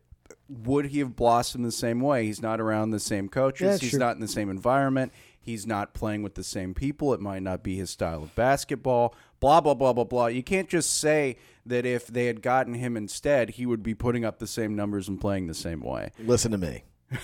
[0.48, 2.24] would he have blossomed the same way?
[2.24, 3.66] He's not around the same coaches.
[3.66, 4.00] Yeah, He's sure.
[4.00, 5.12] not in the same environment.
[5.40, 7.14] He's not playing with the same people.
[7.14, 9.14] It might not be his style of basketball.
[9.40, 10.26] Blah blah blah blah blah.
[10.26, 14.24] You can't just say that if they had gotten him instead, he would be putting
[14.24, 16.10] up the same numbers and playing the same way.
[16.18, 16.84] Listen to me.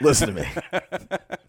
[0.00, 0.48] Listen to me.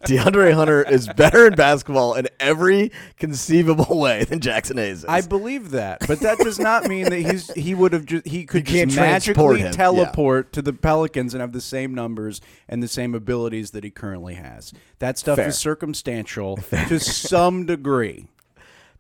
[0.05, 5.05] DeAndre Hunter is better in basketball in every conceivable way than Jaxson Hayes is.
[5.05, 8.45] I believe that, but that does not mean that he's he would have just he
[8.45, 9.71] could just magically him, yeah.
[9.71, 13.89] teleport to the Pelicans and have the same numbers and the same abilities that he
[13.89, 14.73] currently has.
[14.99, 15.49] That stuff Fair.
[15.49, 18.27] is circumstantial to some degree.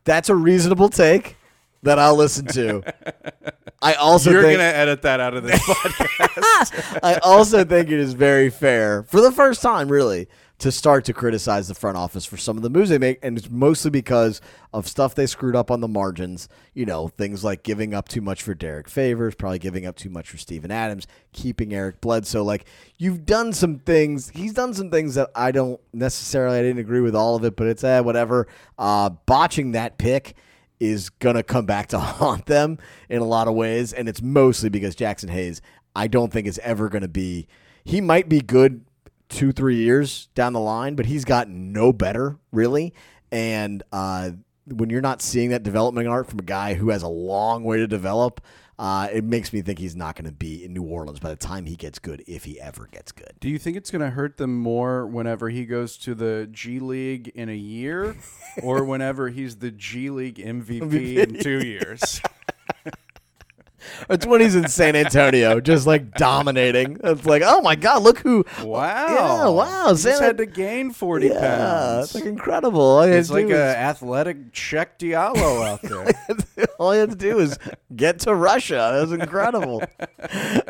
[0.03, 1.37] That's a reasonable take
[1.83, 2.83] that I'll listen to.
[3.81, 6.99] I also You're think gonna edit that out of this podcast.
[7.01, 10.27] I also think it is very fair for the first time, really,
[10.59, 13.35] to start to criticize the front office for some of the moves they make, and
[13.35, 14.39] it's mostly because
[14.71, 16.47] of stuff they screwed up on the margins.
[16.75, 20.11] You know, things like giving up too much for Derrick Favors, probably giving up too
[20.11, 22.43] much for Steven Adams, keeping Eric Bledsoe.
[22.43, 22.65] Like
[22.99, 24.29] you've done some things.
[24.29, 26.59] He's done some things that I don't necessarily.
[26.59, 28.47] I didn't agree with all of it, but it's eh, whatever.
[28.77, 30.35] Uh, botching that pick
[30.81, 33.93] is to come back to haunt them in a lot of ways.
[33.93, 35.61] And it's mostly because Jaxson Hayes,
[35.95, 37.47] I don't think is ever to be,
[37.83, 38.83] he might be good
[39.29, 42.93] two, three years down the line, but he's gotten no better, really.
[43.31, 44.31] And uh,
[44.65, 47.77] when you're not seeing that development art from a guy who has a long way
[47.77, 48.41] to develop,
[48.81, 51.35] uh, it makes me think he's not going to be in New Orleans by the
[51.35, 53.33] time he gets good, if he ever gets good.
[53.39, 56.79] Do you think it's going to hurt them more whenever he goes to the G
[56.79, 58.15] League in a year,
[58.63, 62.21] or whenever he's the G League MVP in two years?
[64.09, 66.97] It's when he's in San Antonio, just like dominating.
[67.03, 68.45] It's like, oh my god, look who!
[68.61, 69.07] Wow.
[69.07, 69.93] Yeah, wow.
[69.93, 72.05] San- had to gain 40 yeah, pounds.
[72.07, 72.81] it's like incredible.
[72.81, 76.67] All It's like an athletic Cheick Diallo out there.
[76.79, 77.57] all you had to do is
[77.95, 78.91] get to Russia.
[78.93, 79.81] That was incredible.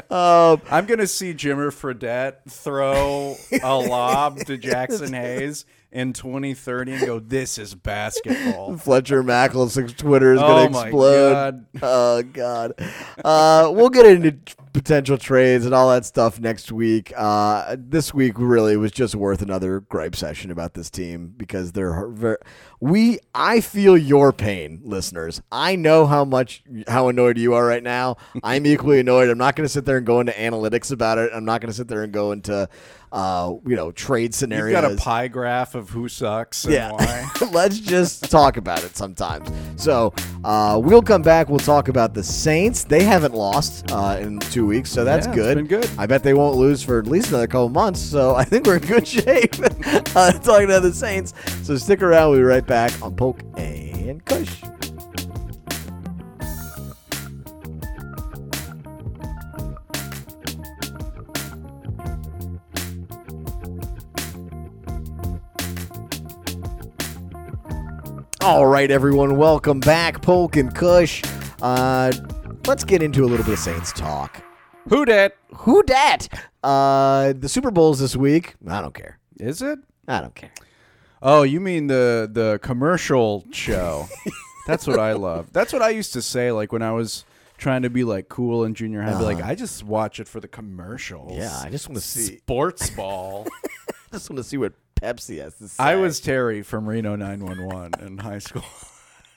[0.10, 7.06] um, I'm gonna see Jimmer Fredette throw a lob to Jaxson Hayes in 2030 and
[7.06, 11.34] go, "This is basketball." Fletcher Mackel's Twitter is Oh going to my explode.
[11.34, 11.66] God.
[11.84, 12.74] Oh god.
[13.24, 14.38] Uh, we'll get into
[14.74, 17.12] potential trades and all that stuff next week.
[17.16, 22.08] Uh, this week really was just worth another gripe session about this team because they're
[22.10, 22.38] very.
[22.84, 25.40] We, I feel your pain, listeners.
[25.52, 28.18] I know how much how annoyed you are right now.
[28.44, 29.30] I'm equally annoyed.
[29.30, 31.30] I'm not going to sit there and go into analytics about it.
[31.32, 32.68] I'm not going to sit there and go into,
[33.12, 34.74] uh, you know, trade scenarios.
[34.82, 36.92] You've got a pie graph of who sucks and Yeah.
[36.92, 37.30] why.
[37.52, 39.52] Let's just talk about it sometimes.
[39.76, 40.12] So
[40.44, 41.50] uh, we'll come back.
[41.50, 42.84] We'll talk about the Saints.
[42.84, 45.56] They haven't lost uh, in two weeks, so that's Yeah, good.
[45.58, 45.88] been good.
[46.00, 48.00] I bet they won't lose for at least another couple months.
[48.00, 49.54] So I think we're in good shape.
[50.16, 51.36] uh, talking about the Saints.
[51.62, 52.32] So stick around.
[52.32, 54.64] We'll be right back on Polk and Kush.
[68.40, 71.22] All right, everyone, welcome back, Polk and Kush.
[71.62, 72.14] Uh,
[72.68, 74.42] let's get into a little bit of Saints talk.
[74.88, 75.36] Who dat?
[75.56, 76.30] Who dat?
[76.64, 78.56] Uh, the Super Bowl's this week.
[78.66, 79.20] I don't care.
[79.42, 79.80] Is it?
[80.08, 80.52] I don't care.
[81.22, 84.08] Oh, you mean the the commercial show?
[84.68, 85.52] That's what I love.
[85.54, 87.26] That's what I used to say, like when I was
[87.58, 89.12] trying to be like cool in junior high.
[89.14, 91.32] I'd be like, I just watch it for the commercials.
[91.32, 91.42] Uh-huh.
[91.42, 92.38] Yeah, I just want to see.
[92.38, 93.48] sports ball.
[93.54, 95.84] I just want to see what Pepsi has to say.
[95.84, 98.64] I was Terry from Reno 911 in high school.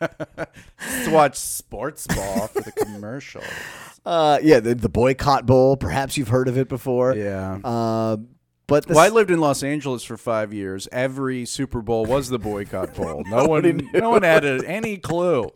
[0.00, 3.44] Just watch sports ball for the commercials.
[4.04, 5.76] uh, yeah, the, the boycott bowl.
[5.76, 7.14] Perhaps you've heard of it before.
[7.14, 7.58] Yeah.
[7.64, 8.16] Uh,
[8.66, 10.88] but Well, I lived in Los Angeles for five years.
[10.92, 13.24] Every Super Bowl was the boycott bowl.
[13.26, 15.50] No one, no one had a, any clue.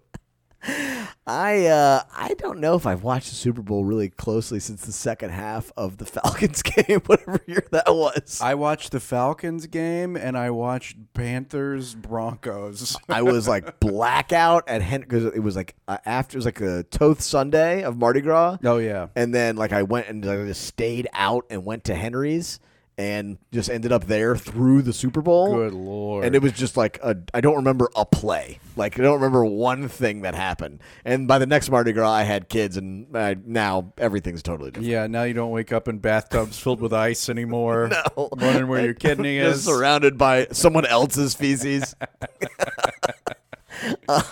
[1.27, 4.93] I uh, I don't know if I've watched the Super Bowl really closely since the
[4.93, 8.41] second half of the Falcons game, whatever year that was.
[8.43, 12.97] I watched the Falcons game and I watched Panthers Broncos.
[13.09, 16.61] I was like blackout at Hen because it was like uh, after it was like
[16.61, 20.45] a Toth Sunday of Mardi Gras, Oh yeah, and then like I went and I
[20.47, 22.59] just stayed out and went to Henry's
[22.99, 25.55] and just ended up there through the Super Bowl.
[25.55, 26.25] good lord.
[26.25, 28.59] And it was just like a, I don't remember a play.
[28.77, 30.81] Like I don't remember one thing that happened.
[31.05, 34.89] And by the next Mardi Gras, I had kids, and I, now everything's totally different.
[34.89, 35.07] yeah.
[35.07, 37.89] Now you don't wake up in bathtubs filled with ice anymore.
[37.89, 38.29] No.
[38.33, 39.65] wondering where your kidney is.
[39.65, 41.95] surrounded by someone else's feces.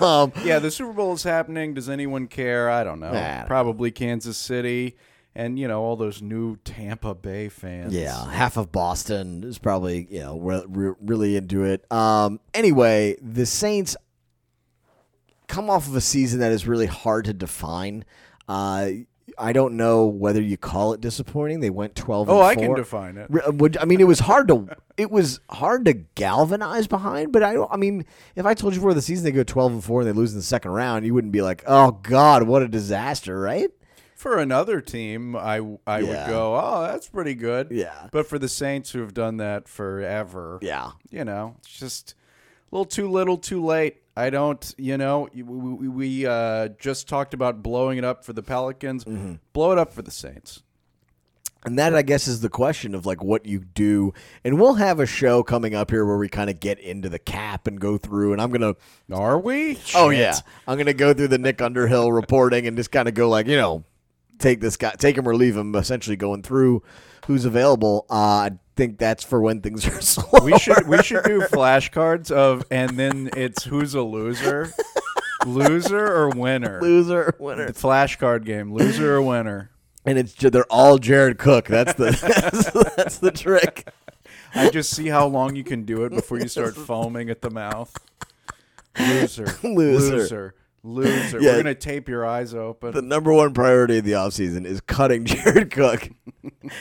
[0.01, 1.75] um, yeah, the Super Bowl is happening.
[1.75, 2.69] Does anyone care?
[2.69, 3.13] I don't know.
[3.13, 4.97] Nah, I don't Probably Kansas City,
[5.37, 7.93] and you know all those new Tampa Bay fans.
[7.95, 11.91] Yeah, half of Boston is probably you know re- re- really into it.
[11.93, 13.97] Um, anyway, the Saints
[15.47, 18.05] come off of a season that is really hard to define.
[18.49, 18.91] Uh,
[19.39, 21.61] I don't know whether you call it disappointing.
[21.61, 22.31] They went twelve.
[22.31, 23.31] Oh, I can define it.
[23.55, 27.53] Would I mean it was hard to it was hard to galvanize behind, but I
[27.53, 27.71] don't.
[27.71, 30.09] I mean, if I told you before the season they go twelve and four and
[30.09, 33.39] they lose in the second round, you wouldn't be like, "Oh God, what a disaster!"
[33.39, 33.69] Right?
[34.27, 36.09] For another team, I I Yeah.
[36.25, 37.69] would go, oh, that's pretty good.
[37.71, 38.09] Yeah.
[38.11, 40.91] But for the Saints who have done that forever, Yeah.
[41.11, 42.17] you know, it's just
[42.73, 43.99] a little too little, too late.
[44.17, 48.33] I don't, you know, we, we, we uh, just talked about blowing it up for
[48.33, 49.05] the Pelicans.
[49.05, 49.35] Mm-hmm.
[49.53, 50.65] Blow it up for the Saints.
[51.65, 54.13] And that, I guess, is the question of like what you do.
[54.43, 57.21] And we'll have a show coming up here where we kind of get into the
[57.21, 58.33] cap and go through.
[58.33, 58.75] And I'm gonna,
[59.13, 59.79] Are we?
[59.95, 60.19] oh Shit.
[60.19, 60.37] yeah,
[60.67, 63.57] I'm gonna go through the Nick Underhill reporting and just kind of go like, you
[63.57, 63.85] know,
[64.39, 65.75] take this guy, take him or leave him.
[65.75, 66.83] Essentially, going through
[67.27, 68.07] who's available.
[68.11, 70.45] Uh, I think that's for when things are slow.
[70.45, 74.71] We should we should do flashcards of and then it's who's a loser,
[75.47, 76.81] loser or winner.
[76.81, 77.67] loser or winner.
[77.67, 79.71] The flashcard game, loser or winner.
[80.05, 81.67] and it's they're all Jared Cook.
[81.67, 82.11] That's the
[82.73, 83.89] that's, that's the trick.
[84.55, 87.51] I just see how long you can do it before you start foaming at the
[87.51, 87.95] mouth.
[88.99, 90.17] Loser, Loser.
[90.17, 90.55] loser,
[90.87, 91.41] loser.
[91.41, 91.53] Yeah.
[91.53, 92.93] We're gonna tape your eyes open.
[92.93, 96.09] The number one priority of the offseason is cutting Jared Cook.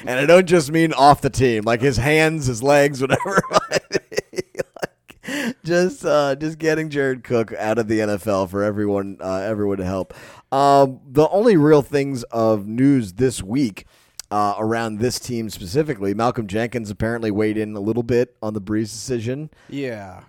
[0.05, 3.41] and I don't just mean off the team, like his hands, his legs, whatever.
[5.27, 9.77] Like, just uh, just getting Jared Cook out of the NFL for everyone uh, everyone
[9.77, 10.13] to help.
[10.51, 13.85] Um, the only real things of news this week
[14.29, 18.61] uh, around this team specifically, Malcolm Jenkins apparently weighed in a little bit on the
[18.61, 19.49] Brees decision.
[19.67, 20.21] yeah,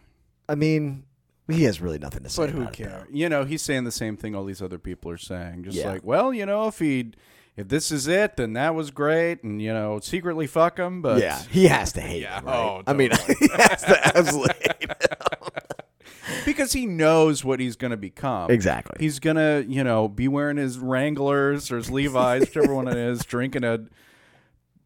[0.49, 1.05] I mean,
[1.49, 2.43] He has really nothing to say.
[2.43, 3.07] But who cares?
[3.13, 5.65] You know, he's saying the same thing all these other people are saying.
[5.65, 5.91] Just Yeah.
[5.91, 7.13] like, well, you know, if he,
[7.57, 11.03] if this is it, then that was great, and you know, secretly fuck him.
[11.03, 12.57] But Yeah, he has to hate Yeah, him, right?
[12.57, 14.97] oh, I mean, he has to absolutely hate him.
[16.45, 18.51] because he knows what he's going to become.
[18.51, 18.97] Exactly.
[18.99, 23.25] He's gonna, you know, be wearing his Wranglers or his Levi's, whichever one it is,
[23.25, 23.85] drinking a,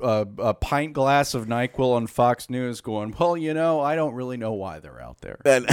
[0.00, 4.14] a a pint glass of Nyquil on Fox News, going, well, you know, I don't
[4.14, 5.38] really know why they're out there.
[5.46, 5.66] And-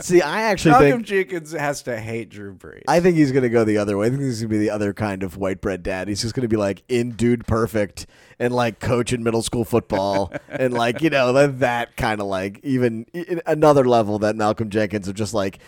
[0.00, 2.82] See, I actually Malcolm think Jenkins has to hate Drew Brees.
[2.86, 4.06] I think he's gonna go the other way.
[4.06, 6.08] I think he's gonna be the other kind of white bread dad.
[6.08, 8.06] He's just gonna be like in dude perfect
[8.38, 12.60] and like coaching middle school football and like you know that, that kind of like
[12.62, 13.06] even
[13.46, 15.58] another level that Malcolm Jenkins of just like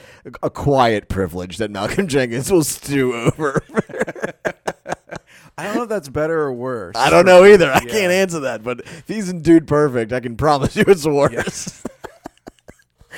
[0.43, 3.63] a quiet privilege that Malcolm Jenkins will stew over.
[5.57, 6.95] I don't know if that's better or worse.
[6.97, 7.69] I don't know either.
[7.73, 7.91] I Yeah.
[7.91, 8.63] can't answer that.
[8.63, 11.83] But if he's in dude perfect, I can promise you it's worse.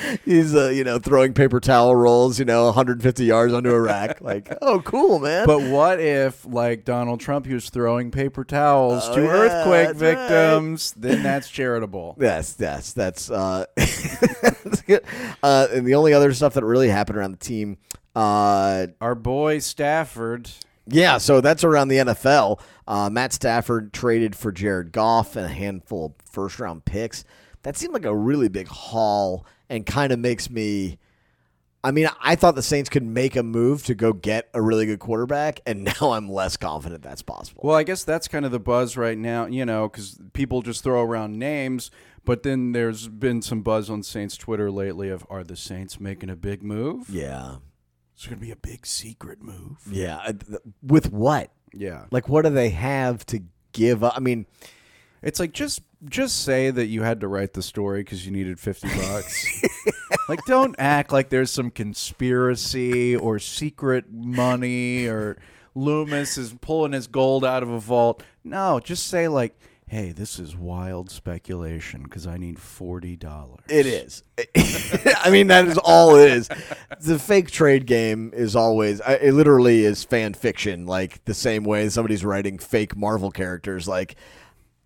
[0.25, 4.21] he's uh, you know throwing paper towel rolls, you know, 150 yards onto a rack.
[4.31, 5.47] Like, oh, cool, man.
[5.47, 9.87] But what if, like Donald Trump, he was throwing paper towels Oh, to yeah, earthquake
[9.97, 10.29] that's right.
[10.29, 10.95] victims?
[10.97, 12.17] Then that's charitable.
[12.21, 15.03] Yes, yes, that's uh, that's good.
[15.43, 17.79] Uh, and the only other stuff that really happened around the team,
[18.15, 20.51] uh, Our boy Stafford.
[20.87, 22.61] yeah, so that's around the NFL.
[22.87, 27.25] Uh, Matt Stafford traded for Jared Goff and a handful of first round picks.
[27.63, 30.99] That seemed like a really big haul, and kind of makes me.
[31.83, 34.85] I mean, I thought the Saints could make a move to go get a really
[34.85, 37.63] good quarterback, and now I'm less confident that's possible.
[37.65, 40.85] Well, I guess that's kind of the buzz right now, you know, because people just
[40.85, 41.91] throw around names.
[42.23, 46.29] But then there's been some buzz on Saints Twitter lately of are the Saints making
[46.29, 47.09] a big move?
[47.09, 47.57] Yeah,
[48.15, 49.79] It's going to be a big secret move.
[49.91, 50.17] yeah.
[50.27, 50.35] Uh,
[50.83, 51.51] with what?
[51.73, 52.05] Yeah.
[52.11, 53.41] Like, what do they have to
[53.73, 54.13] give up?
[54.15, 54.45] I mean,
[55.23, 58.59] It's like just just say that you had to write the story because you needed
[58.59, 59.63] fifty bucks.
[60.29, 65.37] like, don't act like there's some conspiracy or secret money or
[65.75, 68.23] Loomis is pulling his gold out of a vault.
[68.43, 73.87] No, just say like, "Hey, this is wild speculation because I need forty dollars." It
[73.87, 74.23] is.
[75.23, 76.49] I mean, that is all it is.
[77.01, 81.89] The fake trade game is always, it literally is fan fiction, like the same way
[81.91, 83.87] somebody's writing fake Marvel characters.
[83.87, 84.17] Like,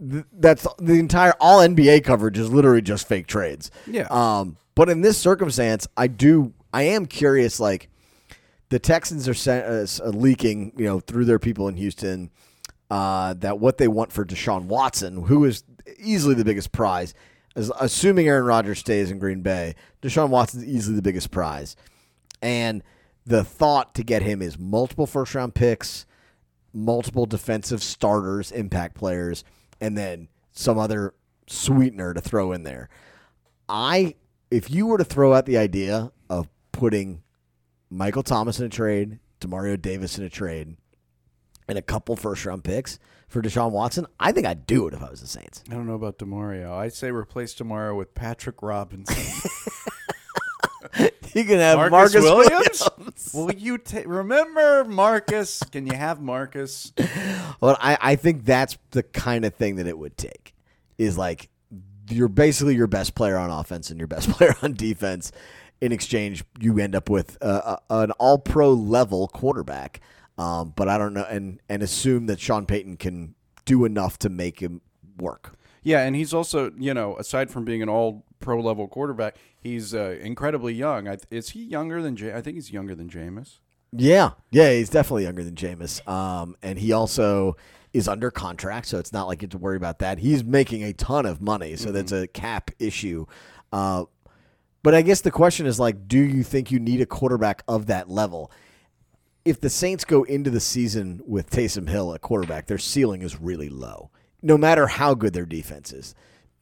[0.01, 3.71] th- that's the entire, all NBA coverage is literally just fake trades.
[3.87, 4.07] Yeah.
[4.11, 7.89] Um, but in this circumstance, I do, I am curious, like,
[8.71, 12.31] the Texans are sen- uh, uh, leaking, you know, through their people in Houston,
[12.91, 15.65] uh, that what they want for Deshaun Watson, who is
[15.99, 17.15] easily the biggest prize,
[17.55, 21.77] is assuming Aaron Rodgers stays in Green Bay, Deshaun Watson is easily the biggest prize,
[22.43, 22.83] and
[23.27, 26.05] the thought to get him is multiple first round picks,
[26.73, 29.45] multiple defensive starters, impact players,
[29.85, 31.13] and then some other
[31.47, 32.89] sweetener to throw in there.
[33.69, 34.15] I,
[34.51, 37.23] if you were to throw out the idea of putting
[37.91, 40.79] Michael Thomas in a trade, Demario Davis in a trade,
[41.69, 45.03] and a couple first round picks for Deshaun Watson, I think I'd do it if
[45.03, 45.63] I was the Saints.
[45.71, 46.73] I don't know about Demario.
[46.73, 49.51] I'd say replace Demario with Patrick Robinson.
[51.35, 52.89] You can have Marcus, Marcus, Williams?
[52.97, 53.31] Williams.
[53.35, 55.61] Will you ta- remember Marcus?
[55.73, 56.93] Can you have Marcus?
[57.61, 60.55] Well, I, I think that's the kind of thing that it would take.
[60.97, 61.49] Is like
[62.09, 65.33] you're basically your best player on offense and your best player on defense.
[65.81, 70.01] In exchange, you end up with uh, a, an All Pro level quarterback.
[70.39, 74.29] Um, but I don't know, and and assume that Sean Payton can do enough to
[74.29, 74.81] make him
[75.19, 75.57] work.
[75.83, 79.95] Yeah, and he's also, you know, aside from being an all pro level quarterback, he's
[79.95, 81.09] uh, incredibly young.
[81.09, 83.59] I, is he younger than I think he's younger than Jameis.
[83.97, 86.07] Yeah, yeah, he's definitely younger than Jameis.
[86.07, 87.57] Um, and he also
[87.93, 90.19] is under contract, so it's not like you have to worry about that.
[90.19, 93.27] He's making a ton of money, so that's a cap issue.
[93.73, 94.05] Uh,
[94.83, 97.87] but I guess the question is like, do you think you need a quarterback of
[97.87, 98.51] that level?
[99.45, 103.41] If the Saints go into the season with Taysom Hill at quarterback, their ceiling is
[103.41, 104.11] really low.
[104.43, 106.15] No matter how good their defense is.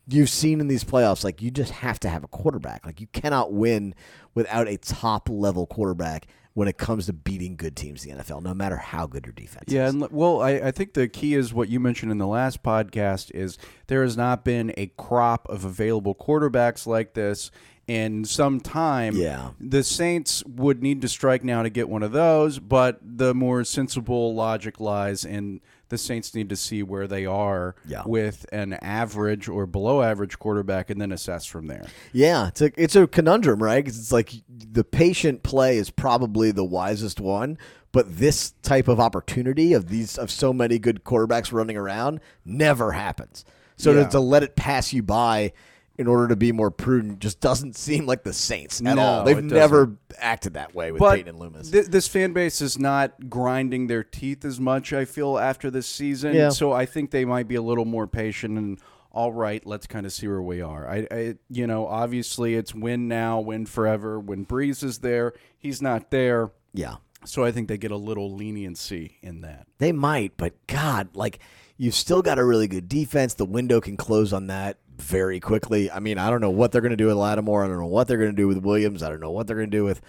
[0.09, 2.85] You've seen in these playoffs, like you just have to have a quarterback.
[2.85, 3.95] Like you cannot win
[4.35, 8.43] without a top level quarterback when it comes to beating good teams in the NFL,
[8.43, 9.95] no matter how good your defense Yeah, is.
[9.95, 13.31] and well, I, I think the key is what you mentioned in the last podcast
[13.31, 17.51] is there has not been a crop of available quarterbacks like this
[17.87, 19.17] in some time.
[19.17, 19.53] Yeah.
[19.61, 23.65] The Saints would need to strike now to get one of those, but the more
[23.65, 25.61] sensible logic lies in
[25.93, 28.03] the Saints need to see where they are Yeah.
[28.07, 31.85] with an average or below average quarterback and then assess from there.
[32.15, 33.85] Yeah, it's a it's a conundrum, right?
[33.85, 37.59] 'Cause it's like the patient play is probably the wisest one,
[37.93, 42.93] but this type of opportunity of these of so many good quarterbacks running around never
[42.93, 43.45] happens.
[43.77, 44.05] So Yeah.
[44.05, 45.53] to, to let it pass you by
[45.99, 49.25] in order to be more prudent just doesn't seem like the Saints at No, all.
[49.25, 51.71] They've never acted that way with but Payton and Loomis.
[51.71, 54.93] thi- this fan base is not grinding their teeth as much.
[54.93, 56.49] I feel after this season, Yeah.
[56.49, 58.79] so I think they might be a little more patient and
[59.11, 59.65] all right.
[59.67, 60.89] Let's kind of see where we are.
[60.89, 64.19] I, I, you know, obviously it's win now, win forever.
[64.19, 66.97] When Brees is there, he's not there, yeah.
[67.27, 69.67] so I think they get a little leniency in that.
[69.77, 71.41] They might, but God, like
[71.83, 73.35] you've still got a really good defense.
[73.35, 75.91] The window can close on that very quickly.
[75.91, 77.65] I mean, I don't know what they're going to do with Lattimore.
[77.65, 79.03] I don't know what they're going to do with Williams.
[79.03, 80.01] I don't know what they're going to do with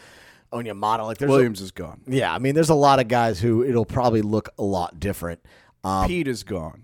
[0.51, 1.03] Onyemata.
[1.03, 2.01] Like there's a- Williams is gone.
[2.05, 5.39] yeah, I mean, there's a lot of guys who it'll probably look a lot different.
[5.84, 6.84] Um, Peat is gone.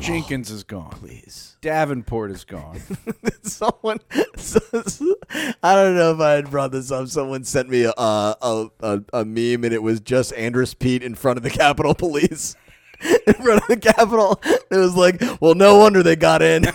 [0.00, 0.90] Jenkins is gone.
[0.90, 1.58] please.
[1.60, 2.80] Davenport is gone.
[3.42, 7.08] someone I don't know if I had brought this up.
[7.08, 11.14] Someone sent me a a, a, a meme and it was just Andrus Peat in
[11.14, 12.56] front of the Capitol Police.
[13.26, 14.40] In front of the Capitol.
[14.44, 16.64] It was like, well, no wonder they got in.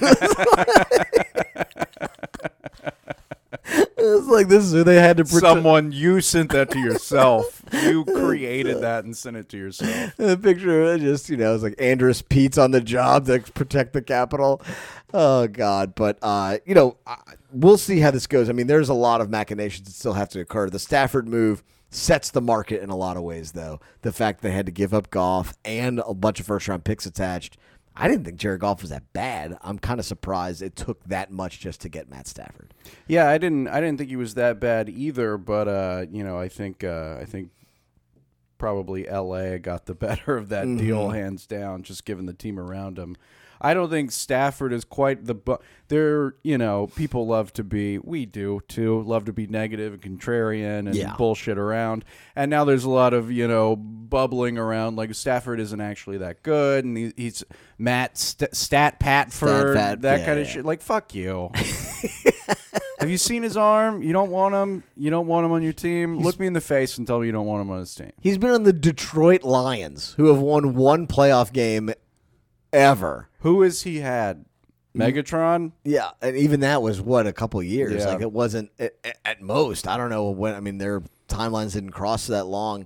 [3.65, 5.41] it was like this is who they had to protect.
[5.41, 7.61] Someone, you sent that to yourself.
[7.71, 10.15] You created that and sent it to yourself.
[10.17, 13.26] the picture of it just you know it was like Andrus Peat's on the job
[13.28, 14.61] to protect the Capitol.
[15.13, 15.95] Oh God!
[15.95, 17.17] But uh, you know I-
[17.51, 18.49] we'll see how this goes.
[18.49, 20.69] I mean, there's a lot of machinations that still have to occur.
[20.69, 21.63] The Stafford move
[21.93, 23.79] sets the market in a lot of ways, though.
[24.01, 27.05] The fact they had to give up Goff and a bunch of first round picks
[27.05, 27.57] attached.
[27.95, 29.55] I didn't think Jared Goff was that bad.
[29.61, 32.73] I'm kind of surprised it took that much just to get Matt Stafford.
[33.07, 33.67] Yeah, I didn't.
[33.67, 35.37] I didn't think he was that bad either.
[35.37, 37.51] But uh, you know, I think uh, I think
[38.57, 39.59] probably L.A.
[39.59, 41.83] got the better of that deal, hands down.
[41.83, 43.15] Just given the team around him.
[43.61, 45.35] I don't think Stafford is quite the.
[45.35, 45.57] Bu-
[45.89, 47.99] there, you know, people love to be.
[47.99, 49.01] We do too.
[49.03, 51.15] Love to be negative and contrarian and Yeah.
[51.17, 52.03] bullshit around.
[52.35, 56.41] And now there's a lot of you know bubbling around like Stafford isn't actually that
[56.43, 57.43] good, and he, he's
[57.77, 60.53] Matt St- Stat Patford, Pat, that yeah, kind of yeah.
[60.53, 60.65] shit.
[60.65, 61.51] Like fuck you.
[62.99, 64.01] Have you seen his arm?
[64.01, 64.83] You don't want him.
[64.95, 66.19] You don't want him on your team.
[66.19, 68.13] Look me in the face and tell me you don't want him on his team.
[68.21, 71.91] He's been on the Detroit Lions, who have won one playoff game
[72.74, 73.30] ever.
[73.39, 74.45] Who has he had?
[74.95, 75.71] Megatron.
[75.84, 78.03] Yeah, and even that was what a couple years.
[78.03, 78.09] Yeah.
[78.09, 78.93] Like it wasn't at,
[79.26, 79.88] at most.
[79.88, 80.53] I don't know when.
[80.53, 82.86] I mean, their timelines didn't cross that long,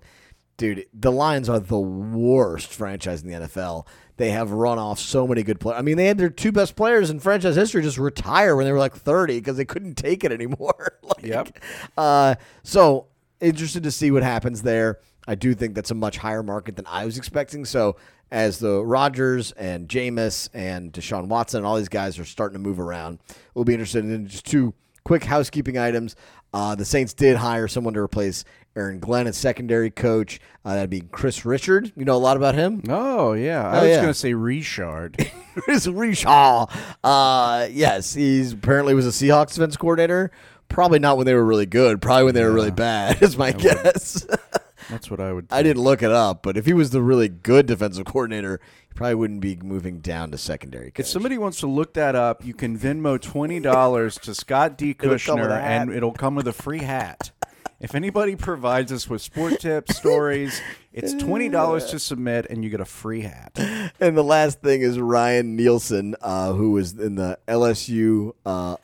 [0.55, 0.85] dude.
[0.93, 3.87] The Lions are the worst franchise in the NFL.
[4.15, 5.79] They have run off so many good players.
[5.79, 8.71] I mean, they had their two best players in franchise history just retire when they
[8.71, 10.97] were like thirty because they couldn't take it anymore.
[11.03, 11.59] like, Yep.
[11.97, 13.07] Uh, so
[13.41, 14.99] interested to see what happens there.
[15.27, 17.65] I do think that's a much higher market than I was expecting.
[17.65, 17.97] So
[18.31, 22.59] as the Rodgers and Jameis and Deshaun Watson and all these guys are starting to
[22.67, 23.19] move around,
[23.53, 24.73] we'll be interested in just two
[25.03, 26.15] quick housekeeping items.
[26.53, 28.43] Uh, the Saints did hire someone to replace
[28.75, 30.39] Aaron Glenn as secondary coach.
[30.63, 31.91] Uh, that'd be Kris Richard.
[31.95, 32.83] You know a lot about him.
[32.89, 34.01] Oh yeah, I Oh, was yeah.
[34.01, 35.17] gonna say Richard.
[35.55, 36.67] Kris Richard.
[37.03, 40.31] Uh, yes, he's apparently was a Seahawks defense coordinator.
[40.69, 42.01] Probably not when they were really good.
[42.01, 43.21] Probably when they were really bad.
[43.23, 44.25] Is my guess.
[44.89, 45.47] That's what I would.
[45.51, 48.93] I didn't look it up, but if he was the really good defensive coordinator, he
[48.93, 50.91] probably wouldn't be moving down to secondary.
[50.95, 54.91] If somebody wants to look that up, you can Venmo twenty dollars to Scott D.
[54.91, 57.31] It'll Kushner, and it'll come with a free hat.
[57.79, 60.59] If anybody provides us with sport tips, stories,
[60.93, 63.51] it's twenty dollars to submit, and you get a free hat.
[63.99, 68.77] and the last thing is Ryan Nielsen, uh, who was in the LSU uh,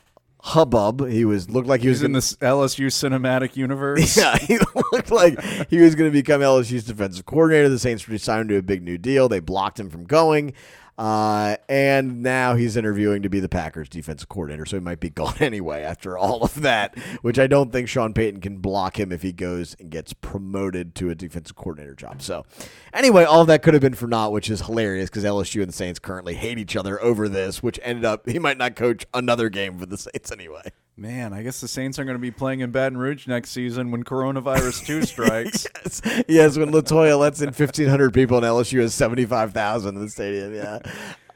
[0.46, 1.08] hubbub.
[1.08, 4.14] He was looked like he was in gonna- the LSU cinematic universe.
[4.24, 4.58] Yeah, he
[4.92, 7.68] looked like he was going to become LSU's defensive coordinator.
[7.70, 9.28] The Saints signed him to a big new deal.
[9.28, 10.52] They blocked him from going.
[10.96, 15.10] Uh, and now he's interviewing to be the Packers defensive coordinator, so he might be
[15.10, 19.10] gone anyway after all of that, which I don't think Sean Payton can block him
[19.10, 22.22] if he goes and gets promoted to a defensive coordinator job.
[22.22, 22.44] So,
[22.92, 25.76] anyway, all that could have been for naught, which is hilarious because LSU and the
[25.76, 29.48] Saints currently hate each other over this, which ended up he might not coach another
[29.48, 30.70] game for the Saints anyway.
[30.96, 33.90] Man, I guess the Saints are going to be playing in Baton Rouge next season
[33.90, 35.66] when Coronavirus 2 strikes.
[35.82, 36.56] yes, yes.
[36.56, 40.08] When Latoya lets in fifteen hundred people and LSU has seventy five thousand in the
[40.08, 40.54] stadium.
[40.54, 40.78] Yeah.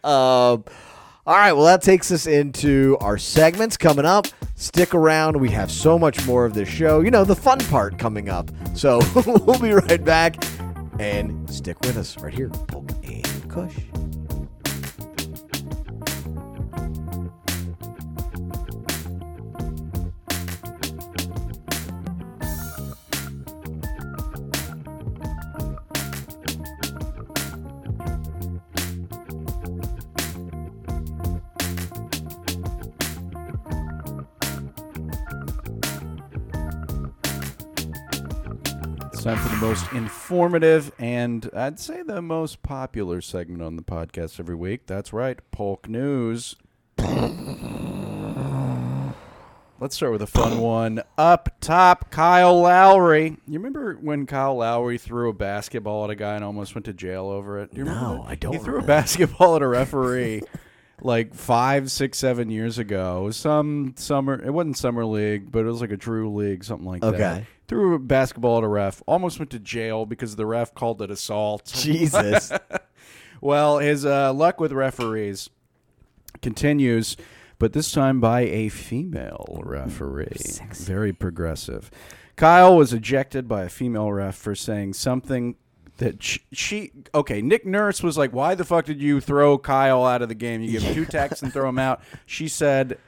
[0.05, 0.65] Um,
[1.27, 1.53] all right.
[1.53, 4.29] Well, that takes us into our segments coming up.
[4.55, 5.37] Stick around.
[5.37, 7.01] We have so much more of this show.
[7.01, 8.53] You know, the fun part coming up.
[8.75, 10.37] So we'll be right back.
[11.01, 12.49] And stick with us right here.
[12.49, 13.75] Polk and Kush.
[39.29, 44.41] Time for the most informative and I'd say the most popular segment on the podcast
[44.41, 44.87] every week.
[44.87, 46.57] That's right, Polk News.
[49.79, 51.03] Let's start with a fun one.
[51.19, 53.37] Up top, Kyle Lowry.
[53.47, 56.95] You remember when Kyle Lowry threw a basketball at a guy and almost went to
[56.95, 57.75] jail over it?
[57.75, 58.31] No, that?
[58.31, 60.41] I don't He threw a basketball at a referee
[61.03, 63.31] like five, six, seven years ago.
[63.31, 64.43] Some summer.
[64.43, 67.15] It wasn't summer league, but it was like a Drew league, something like that.
[67.15, 67.47] Okay.
[67.69, 69.03] Threw a basketball at a ref.
[69.07, 71.67] Almost went to jail because the ref called it assault.
[71.75, 72.51] Jesus.
[73.41, 75.51] Well, his uh, luck with referees
[76.43, 77.17] continues,
[77.59, 80.59] but this time by a female referee.
[80.73, 81.91] Very progressive.
[82.37, 85.57] Kyle was ejected by a female ref for saying something
[85.99, 86.93] that she, she.
[87.15, 90.35] Okay, Nick Nurse was like, "Why the fuck did you throw Kyle out of the
[90.35, 90.63] game?
[90.63, 92.99] You give him two tacks and throw him out." She said,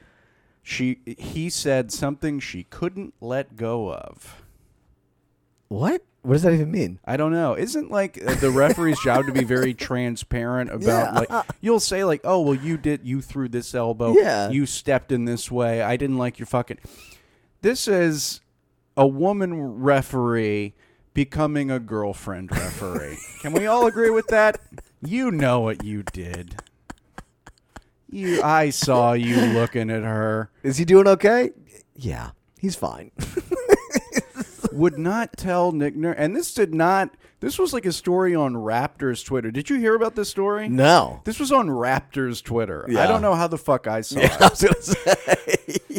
[0.61, 4.40] "She." He said something she couldn't let go of.
[5.71, 6.03] What?
[6.23, 6.99] What does that even mean?
[7.05, 7.55] I don't know.
[7.55, 11.11] Isn't like uh, the referee's job to be very transparent about Yeah.
[11.37, 14.13] like you'll say like, "Oh, well you did you threw this elbow.
[14.13, 14.49] Yeah.
[14.49, 15.81] You stepped in this way.
[15.81, 16.77] I didn't like your fucking."
[17.61, 18.41] This is
[18.97, 20.73] a woman referee
[21.13, 23.17] becoming a girlfriend referee.
[23.41, 24.59] Can we all agree with that?
[25.01, 26.61] You know what you did.
[28.09, 30.51] You I saw you looking at her.
[30.63, 31.51] Is he doing okay?
[31.95, 33.11] Yeah, he's fine.
[34.81, 36.15] would not tell Nick Nurse.
[36.17, 37.15] And this did not.
[37.41, 39.51] This was like a story on Raptors Twitter.
[39.51, 40.69] Did you hear about this story?
[40.69, 41.21] no.
[41.25, 42.85] This was on Raptors Twitter.
[42.97, 44.39] I don't know how the fuck I saw I it.
[44.39, 45.77] was gonna say.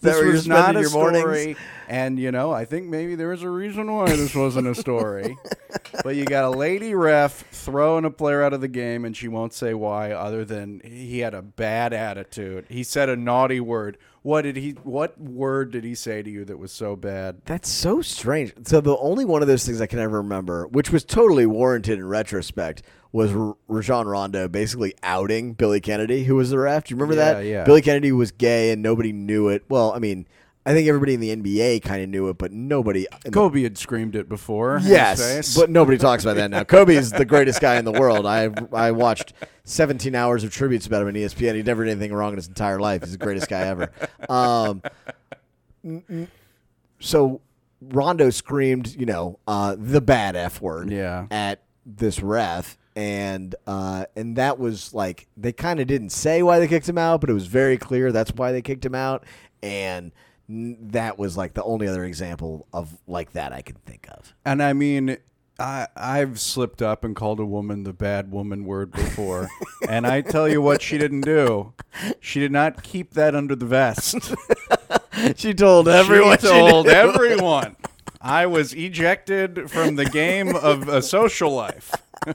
[0.00, 1.22] This was not a mornings?
[1.22, 1.56] story,
[1.88, 5.36] and you know, I think maybe there was a reason why this wasn't a story.
[6.04, 9.28] but you got a lady ref throwing a player out of the game, and she
[9.28, 12.64] won't say why, other than he had a bad attitude.
[12.70, 13.98] He said a naughty word.
[14.22, 14.70] What did he?
[14.84, 17.42] What word did he say to you that was so bad?
[17.44, 18.54] That's so strange.
[18.64, 21.98] So the only one of those things I can ever remember, which was totally warranted
[21.98, 26.84] in retrospect, was R- Rajon Rondo basically outing Billy Kennedy, who was the ref.
[26.84, 27.44] Do you remember Yeah, that?
[27.46, 27.64] yeah.
[27.64, 29.64] Billy Kennedy was gay and nobody knew it.
[29.68, 30.26] Well, I mean,
[30.66, 33.06] I think everybody in the NBA kind of knew it, but nobody.
[33.24, 34.80] In the, Kobe had screamed it before.
[34.82, 36.64] yes, but nobody talks about that now.
[36.74, 38.24] Kobe is the greatest guy in the world.
[38.26, 41.54] I I watched 17 hours of tributes about him on ESPN.
[41.54, 43.02] He never did anything wrong in his entire life.
[43.02, 43.90] He's the greatest guy ever.
[44.28, 44.80] Um,
[47.00, 47.40] so
[47.88, 51.26] Rondo screamed, you know, uh, the bad F word Yeah.
[51.30, 52.76] at this ref.
[52.96, 56.96] And uh, and that was like they kind of didn't say why they kicked him
[56.98, 59.24] out, but it was very clear that's why they kicked him out.
[59.64, 60.12] And
[60.48, 64.32] n- that was like the only other example of like that I can think of.
[64.46, 65.16] And I mean,
[65.58, 69.48] I I've slipped up and called a woman the bad woman word before,
[69.88, 71.72] and I tell you what she didn't do.
[72.20, 74.34] She did not keep that under the vest.
[75.36, 76.38] she told everyone.
[76.38, 77.76] she told everyone.
[78.20, 81.92] I was ejected from the game of a social life.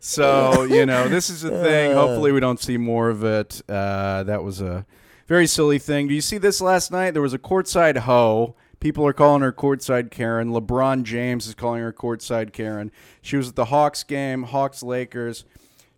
[0.00, 1.92] so you know, this is a thing.
[1.92, 3.62] Hopefully, we don't see more of it.
[3.68, 4.86] Uh, that was a
[5.28, 6.08] very silly thing.
[6.08, 7.12] Do you see this last night?
[7.12, 8.56] There was a courtside hoe.
[8.82, 10.48] People are calling her courtside Karen.
[10.48, 12.90] LeBron James is calling her courtside Karen.
[13.20, 15.44] She was at the Hawks game, Hawks Lakers.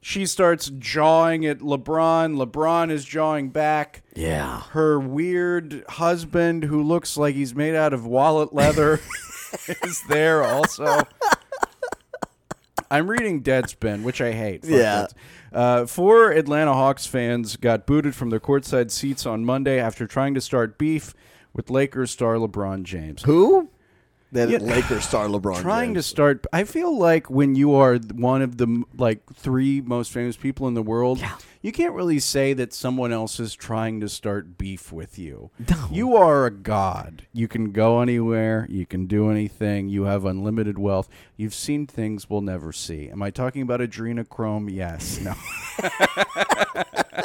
[0.02, 2.36] She starts jawing at LeBron.
[2.36, 4.64] LeBron is jawing back yeah.
[4.72, 9.00] her weird husband who looks like he's made out of wallet leather
[9.82, 11.04] is there also.
[12.90, 14.60] I'm reading Deadspin, which I hate.
[14.60, 15.06] Fuck Yeah.
[15.54, 20.34] Uh, four Atlanta Hawks fans got booted from their courtside seats on Monday after trying
[20.34, 21.14] to start beef
[21.54, 23.22] with Lakers star LeBron James.
[23.22, 23.70] Who?
[24.34, 24.58] That Yeah.
[24.58, 25.60] Lakers star LeBron.
[25.62, 26.04] trying James.
[26.06, 30.36] to start i feel like when you are one of the like three most famous
[30.36, 31.22] people in the world
[31.62, 35.50] you can't really say that someone else is trying to start beef with you.
[35.70, 35.88] No.
[35.90, 37.22] you are a god.
[37.32, 38.66] You can go anywhere.
[38.68, 39.88] You can do anything.
[39.88, 41.08] You have unlimited wealth.
[41.38, 43.08] You've seen things we'll never see.
[43.08, 44.70] Am i talking about adrenochrome?
[44.70, 45.20] Yes.
[45.20, 45.32] No.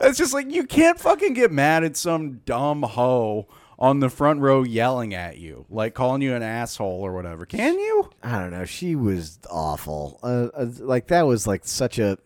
[0.00, 3.48] It's just like you can't fucking get mad at some dumb hoe
[3.84, 7.44] on the front row yelling at you, like calling you an asshole or whatever.
[7.44, 8.10] Can you?
[8.22, 8.64] I don't know.
[8.64, 10.18] She was awful.
[10.22, 12.16] Uh, uh, like that was like such a.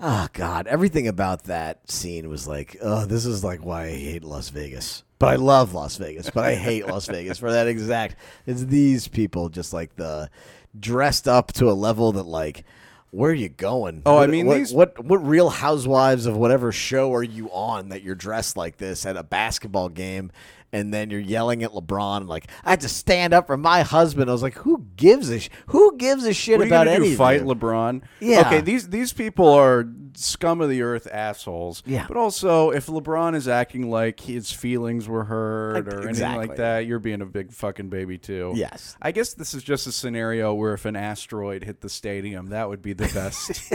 [0.00, 0.66] Oh God!
[0.66, 5.02] Everything about that scene was like, oh, this is like why I hate Las Vegas.
[5.18, 6.30] But I love Las Vegas.
[6.30, 8.16] But I hate Las Vegas for that exact.
[8.46, 10.30] It's these people just like the
[10.78, 12.64] dressed up to a level that like.
[13.12, 14.02] Where are you going?
[14.06, 17.88] Oh, I mean, what, these- what what Real Housewives of whatever show are you on
[17.88, 20.30] that you're dressed like this at a basketball game,
[20.72, 24.30] and then you're yelling at LeBron like I had to stand up for my husband.
[24.30, 27.02] I was like, who gives a sh- who gives a shit What are you about
[27.02, 27.16] do?
[27.16, 28.02] Fight LeBron?
[28.20, 28.40] Yeah.
[28.46, 28.60] Okay.
[28.60, 31.82] These these people are scum of the earth assholes.
[31.86, 32.04] Yeah.
[32.08, 36.86] But also, if LeBron is acting like his feelings were hurt or anything like that,
[36.86, 38.52] you're being a big fucking baby too.
[38.54, 38.96] Yes.
[39.02, 42.68] I guess this is just a scenario where if an asteroid hit the stadium, that
[42.68, 43.72] would be the best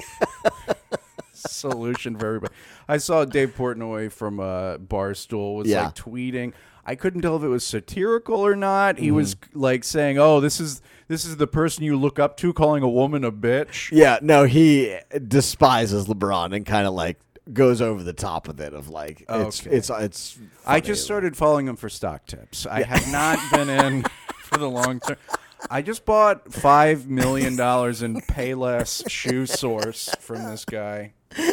[1.34, 2.54] solution for everybody.
[2.88, 5.86] I saw Dave Portnoy from uh, Barstool was Yeah.
[5.86, 6.54] like tweeting.
[6.86, 8.96] I couldn't tell if it was satirical or not.
[8.96, 9.04] Mm-hmm.
[9.06, 12.54] He was like saying, "Oh, this is this is the person you look up to
[12.54, 17.18] calling a woman a bitch." Yeah, no, he despises LeBron and kind of like
[17.54, 19.76] goes over the top with it of like it's Okay.
[19.76, 20.38] it's it's.
[20.66, 20.82] I funny.
[20.82, 22.66] just started following him for stock tips.
[22.66, 24.04] I have not been in
[24.44, 25.18] for the long term.
[25.70, 31.14] I just bought five million dollars in Payless shoe source from this guy.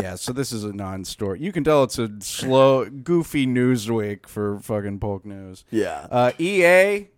[0.00, 1.40] Yeah, so this is a non-story.
[1.40, 5.64] You can tell it's a slow, goofy news week for fucking Polk News.
[5.70, 6.06] Yeah.
[6.10, 7.08] Uh, EA,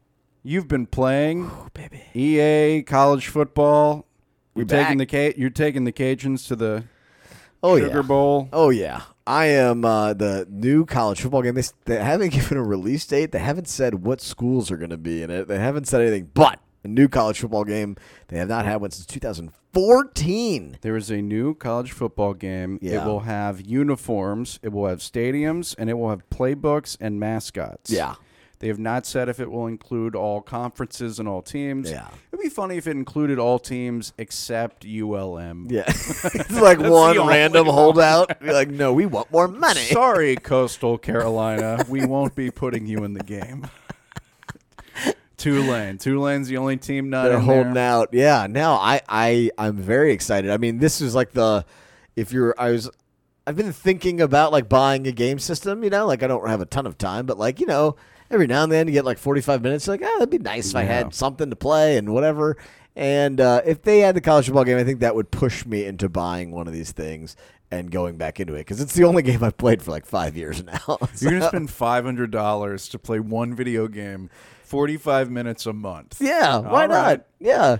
[0.42, 2.02] you've been playing baby.
[2.14, 4.06] EA college football.
[4.54, 6.84] You're taking the Ca- you're taking the Cajuns to the
[7.62, 8.02] Oh Sugar yeah.
[8.02, 8.48] Bowl.
[8.52, 9.02] Oh yeah.
[9.26, 11.54] I am uh, the new college football game.
[11.54, 13.32] They, they haven't given a release date.
[13.32, 15.46] They haven't said what schools are going to be in it.
[15.46, 16.30] They haven't said anything.
[16.34, 17.96] But a new college football game.
[18.28, 19.06] They have not had one since
[19.72, 20.78] 2014.
[20.80, 22.78] There is a new college football game.
[22.82, 23.02] Yeah.
[23.02, 27.90] It will have uniforms, it will have stadiums, and it will have playbooks and mascots.
[27.90, 28.14] Yeah.
[28.58, 31.90] They have not said if it will include all conferences and all teams.
[31.90, 32.08] Yeah.
[32.30, 35.68] It'd be funny if it included all teams except ULM.
[35.70, 38.36] Yeah, it's like one random holdout.
[38.42, 39.80] You're like, no, we want more money.
[39.80, 41.86] Sorry, Coastal Carolina.
[41.88, 43.66] We won't be putting you in the game.
[45.40, 45.98] Tulane.
[45.98, 47.84] Tulane's the only team not They're in holding there.
[47.88, 48.08] out.
[48.12, 50.50] Yeah, Now I, I, I'm very excited.
[50.50, 51.64] I mean, this is like the,
[52.16, 52.90] if you're, I was,
[53.46, 55.82] I've been thinking about like buying a game system.
[55.82, 57.96] You know, like I don't have a ton of time, but like you know,
[58.30, 59.88] every now and then you get like 45 minutes.
[59.88, 62.56] Like, oh, that'd be nice if I had something to play and whatever.
[62.94, 65.84] And uh, if they had the college football game, I think that would push me
[65.84, 67.34] into buying one of these things
[67.70, 70.36] and going back into it because it's the only game I've played for like five
[70.36, 70.80] years now.
[71.18, 74.28] You're going to spend $500 to play one video game
[74.70, 76.18] 45 minutes a month.
[76.20, 76.94] yeah, why All not?
[77.06, 77.20] right.
[77.40, 77.76] Yeah.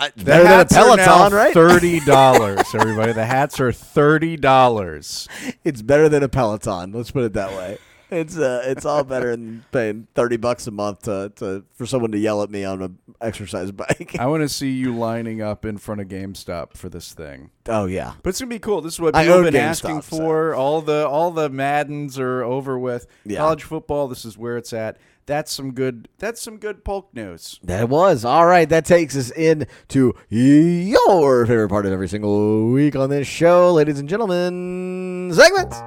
[0.00, 1.54] I- The better than a hats are now Peloton, right?
[1.54, 3.12] Thirty dollars, everybody.
[3.12, 5.28] The hats are thirty dollars.
[5.64, 6.92] It's better than a Peloton.
[6.92, 7.78] Let's put it that way.
[8.10, 12.12] It's uh, it's all better than paying thirty bucks a month to, to for someone
[12.12, 14.14] to yell at me on an exercise bike.
[14.18, 17.50] I want to see you lining up in front of GameStop for this thing.
[17.68, 18.80] oh yeah, But it's gonna be cool.
[18.82, 20.54] This is what I people own have been GameStop, asking so- for.
[20.54, 23.06] All the all the Maddens are over with.
[23.24, 23.38] Yeah.
[23.38, 24.06] College football.
[24.08, 24.98] This is where it's at.
[25.26, 26.08] That's some good.
[26.18, 27.58] That's some good polk news.
[27.64, 28.68] that was all right.
[28.68, 33.72] That takes us in to your favorite part of every single week on this show,
[33.72, 35.32] ladies and gentlemen.
[35.34, 35.82] Segments.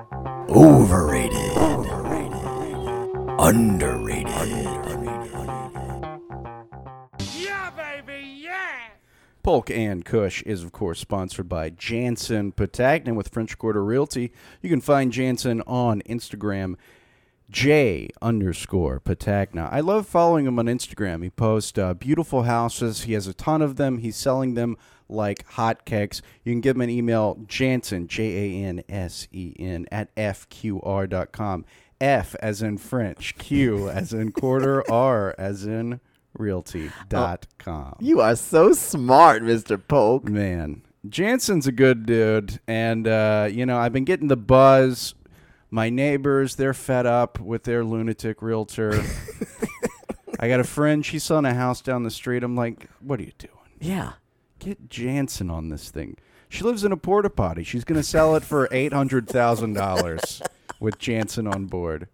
[0.49, 1.37] Overrated.
[1.55, 2.35] Underrated.
[3.39, 4.27] Underrated.
[7.33, 8.89] Yeah, baby, yeah.
[9.41, 14.33] Polk and Kush is, of course, sponsored by Jansen Patagnan with French Quarter Realty.
[14.61, 16.75] You can find Jansen on Instagram,
[17.49, 19.69] J underscore Patagna.
[19.71, 21.23] I love following him on Instagram.
[21.23, 23.03] He posts uh, beautiful houses.
[23.03, 23.99] He has a ton of them.
[23.99, 24.77] He's selling them
[25.07, 26.21] like hotcakes.
[26.43, 31.65] You can give him an email, Jansen, J A N S E N, at FQR.com.
[32.01, 35.99] F as in French, Q as in quarter, R as in
[36.37, 37.95] realty.com.
[37.99, 40.25] You are so smart, Mister Polk.
[40.25, 45.15] Man, Jansen's a good dude, and uh, you know I've been getting the buzz.
[45.71, 49.03] My neighbors, they're fed up with their lunatic realtor.
[50.39, 52.43] I got a friend; she's selling a house down the street.
[52.43, 53.53] I'm like, "What are you doing?
[53.79, 54.13] Yeah.
[54.59, 56.17] Get Jansen on this thing."
[56.47, 57.63] She lives in a porta potty.
[57.63, 60.41] She's going to sell it for eight hundred thousand dollars
[60.79, 62.07] with Jansen on board.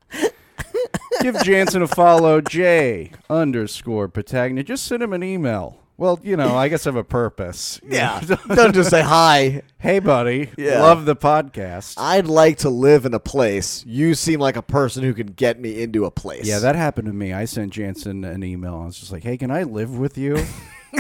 [1.22, 4.66] Give Jansen a follow, J underscore Patagna.
[4.66, 5.80] Just send him an email.
[5.98, 7.80] Well, you know, I guess I have a purpose.
[7.88, 8.20] Yeah.
[8.54, 9.62] Don't just say hi.
[9.78, 10.50] Hey, buddy.
[10.58, 10.82] Yeah.
[10.82, 11.94] Love the podcast.
[11.98, 13.86] I'd like to live in a place.
[13.86, 16.46] You seem like a person who can get me into a place.
[16.46, 17.32] yeah, that happened to me.
[17.32, 18.76] I sent Jansen an email.
[18.76, 20.36] I was just like, hey, can I live with you?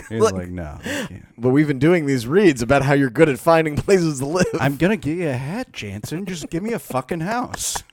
[0.10, 0.78] He's like, no.
[1.38, 4.46] But we've been doing these reads about how you're good at finding places to live.
[4.60, 6.26] I'm going to give you a hat, Jansen.
[6.26, 7.84] Just give me a fucking house.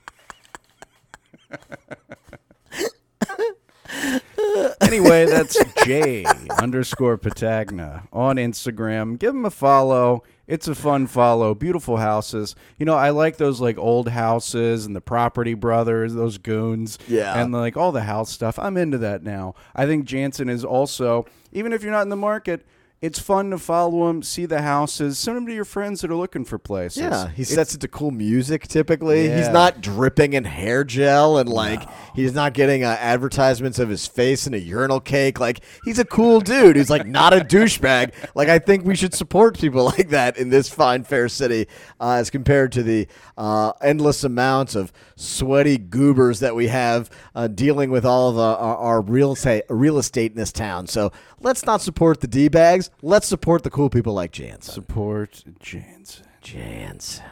[4.81, 6.25] anyway, that's J
[6.59, 9.17] underscore Patagna on Instagram.
[9.17, 10.23] Give him a follow.
[10.47, 11.55] It's a fun follow.
[11.55, 12.55] Beautiful houses.
[12.77, 16.99] You know, I like those like old houses and the property brothers, those goons.
[17.07, 17.39] Yeah.
[17.39, 18.59] And like all the house stuff.
[18.59, 19.55] I'm into that now.
[19.75, 22.65] I think Jansen is also, even if you're not in the market,
[23.03, 26.15] it's fun to follow him, see the houses, send them to your friends that are
[26.15, 27.03] looking for places.
[27.03, 29.29] yeah, he It's- sets it to cool music typically.
[29.29, 31.83] He's not dripping in hair gel and like
[32.15, 35.37] he's not getting uh, advertisements of his face in a urinal cake.
[35.39, 38.13] Like he's a cool dude who's like not a douchebag.
[38.35, 41.67] Like I think we should support people like that in this fine fair city
[41.99, 47.47] uh, as compared to the uh, endless amounts of sweaty goobers that we have uh,
[47.47, 50.87] dealing with all of uh, our, our real estate real estate in this town.
[50.87, 51.11] So
[51.43, 52.89] let's not support the d bags.
[53.01, 54.73] let's support the cool people like Jansen.
[54.73, 56.25] Support Jansen.
[56.41, 57.23] Jansen.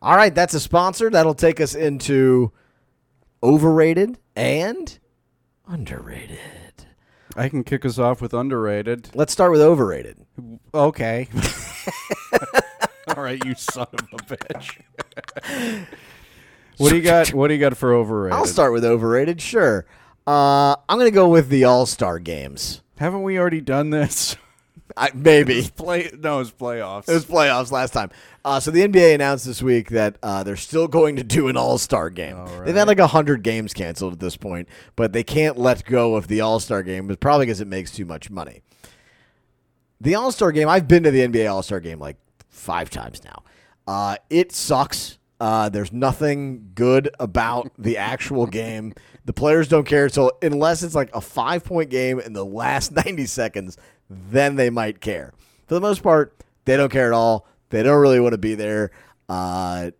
[0.00, 1.10] All right, that's a sponsor.
[1.10, 2.52] That'll take us into
[3.42, 4.98] overrated and
[5.66, 6.38] underrated.
[7.36, 9.10] I can kick us off with underrated.
[9.14, 10.16] Let's start with overrated.
[10.74, 11.28] Okay.
[13.08, 15.86] All right, you son of a bitch.
[16.76, 17.32] what do you got?
[17.32, 18.36] What do you got for overrated?
[18.38, 19.86] I'll start with overrated, sure.
[20.26, 22.82] Uh, I'm going to go with the All Star games.
[23.00, 24.36] Haven't we already done this?
[24.94, 25.66] I, maybe.
[25.74, 27.08] Play no, it's playoffs.
[27.08, 28.10] It was playoffs last time.
[28.44, 31.56] Uh, so the NBA announced this week that uh, they're still going to do an
[31.56, 32.36] All Star game.
[32.62, 36.28] They've had like hundred games canceled at this point, but they can't let go of
[36.28, 38.60] the All Star game, but probably because it makes too much money.
[39.98, 42.18] The All Star game, I've been to the NBA All Star game like
[42.50, 43.44] five times now.
[43.86, 45.16] Uh, it sucks.
[45.40, 48.92] Uh, there's nothing good about the actual game.
[49.30, 50.08] The players don't care.
[50.08, 53.76] So unless it's like a five point game in the last 90 seconds,
[54.10, 55.32] then they might care.
[55.68, 57.46] For the most part, they don't care at all.
[57.68, 58.90] They don't really want to be there.
[59.28, 59.92] Uh,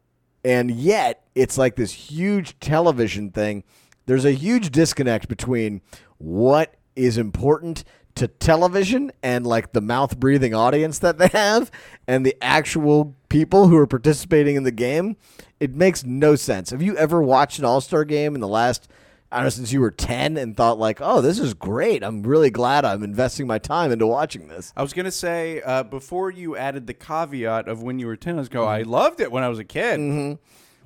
[0.45, 3.63] and yet, it's like this huge television thing.
[4.07, 5.81] There's a huge disconnect between
[6.19, 7.85] what is important
[8.17, 11.71] to television and like the mouth breathing audience that they have
[12.09, 15.17] and the actual people who are participating in the game.
[15.61, 16.71] It makes no sense.
[16.71, 18.89] Have you ever watched an All Star game in the last,
[19.33, 22.03] I don't know, since you were 10 and thought, like, oh, this is great.
[22.03, 24.73] I'm really glad I'm investing my time into watching this?
[24.77, 28.35] I was gonna say uh, before you added the caveat of when you were ten,
[28.35, 28.63] I was go.
[28.63, 28.69] Mm-hmm.
[28.69, 30.39] I loved it when I was a kid.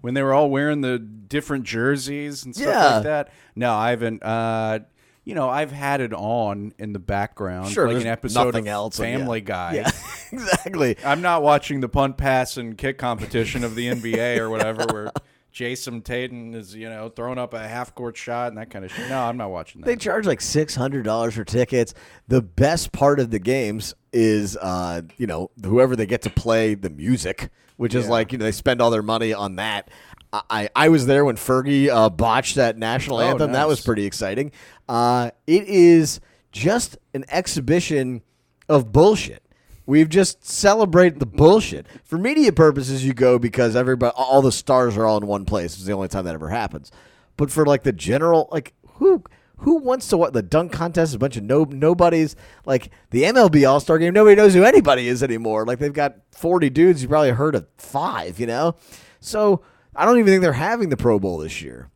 [0.03, 2.95] When they were all wearing the different jerseys and stuff Yeah.
[2.97, 3.33] like that.
[3.57, 4.23] No, I haven't.
[4.23, 4.81] Uh,
[5.25, 8.99] you know, I've had it on in the background, Sure, like an episode of else,
[8.99, 9.17] and yeah.
[9.17, 9.75] Family Guy.
[9.77, 9.91] Yeah,
[10.33, 10.99] exactly.
[11.03, 15.11] I'm not watching the punt, pass, and kick competition of the NBA or whatever, where
[15.55, 18.91] Jayson Tatum is, you know, throwing up a half court shot and that kind of
[18.93, 19.09] shit.
[19.09, 19.87] No, I'm not watching that.
[19.87, 21.95] They charge like six hundred dollars for tickets.
[22.27, 26.75] The best part of the games is, uh, you know, whoever they get to play
[26.75, 29.91] the music, which is like you know they spend all their money on that.
[30.33, 33.53] I I, was there when Fergie uh, botched that national Oh, anthem.
[33.53, 34.51] That was pretty exciting.
[34.89, 36.19] Uh, it is
[36.51, 38.23] just an exhibition
[38.69, 39.44] of bullshit.
[39.87, 41.87] We've just celebrated the bullshit.
[42.05, 45.75] For media purposes, you go because everybody, all the stars are all in one place.
[45.75, 46.91] It's the only time that ever happens.
[47.37, 49.25] But for like the general, like who
[49.59, 51.11] who wants to what the dunk contest?
[51.11, 52.37] is A bunch of no nobodies.
[52.65, 55.67] Like the MLB All Star Game, nobody knows who anybody is anymore.
[55.67, 57.03] Like they've got forty dudes.
[57.03, 58.41] You probably heard of five.
[58.41, 58.77] You know,
[59.21, 59.63] so
[59.95, 61.91] I don't even think they're having the Pro Bowl this year.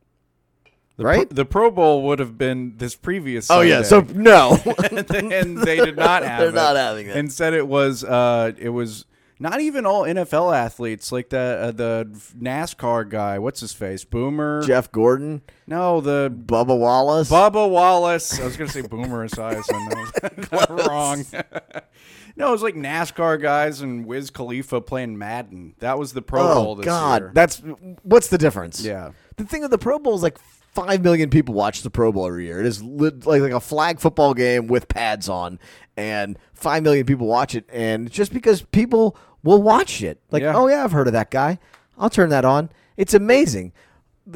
[0.99, 1.29] The right?
[1.29, 3.49] Pro, the Pro Bowl would have been this previous.
[3.49, 4.57] Oh yeah, so no.
[4.91, 6.43] and they did not have it.
[6.43, 6.55] They're it.
[6.55, 7.15] not having it.
[7.15, 9.05] Instead, it was uh, it was
[9.39, 12.05] not even all NFL athletes like the uh, the
[12.37, 13.39] NASCAR guy.
[13.39, 14.03] What's his face?
[14.03, 14.61] Boomer.
[14.63, 17.31] Jeff Gordon, No, the Bubba Wallace.
[17.31, 18.37] Bubba Wallace.
[18.37, 20.77] I was gonna say Boomer Esiason.
[20.87, 21.25] Wrong.
[22.35, 25.75] no, it was like NASCAR guys and Wiz Khalifa playing Madden.
[25.79, 27.31] That was the Pro Bowl oh this God, year.
[27.33, 27.63] that's
[28.03, 28.83] what's the difference?
[28.83, 29.11] Yeah.
[29.37, 30.37] The thing with the Pro Bowl is like
[30.85, 32.59] five million people watch the Pro Bowl every year.
[32.59, 35.59] It is like like a flag football game with pads on,
[35.97, 37.65] and five million people watch it.
[37.71, 40.55] And just because people will watch it, like Yeah.
[40.55, 41.59] oh yeah, I've heard of that guy.
[41.97, 42.69] I'll turn that on.
[42.97, 43.73] It's amazing.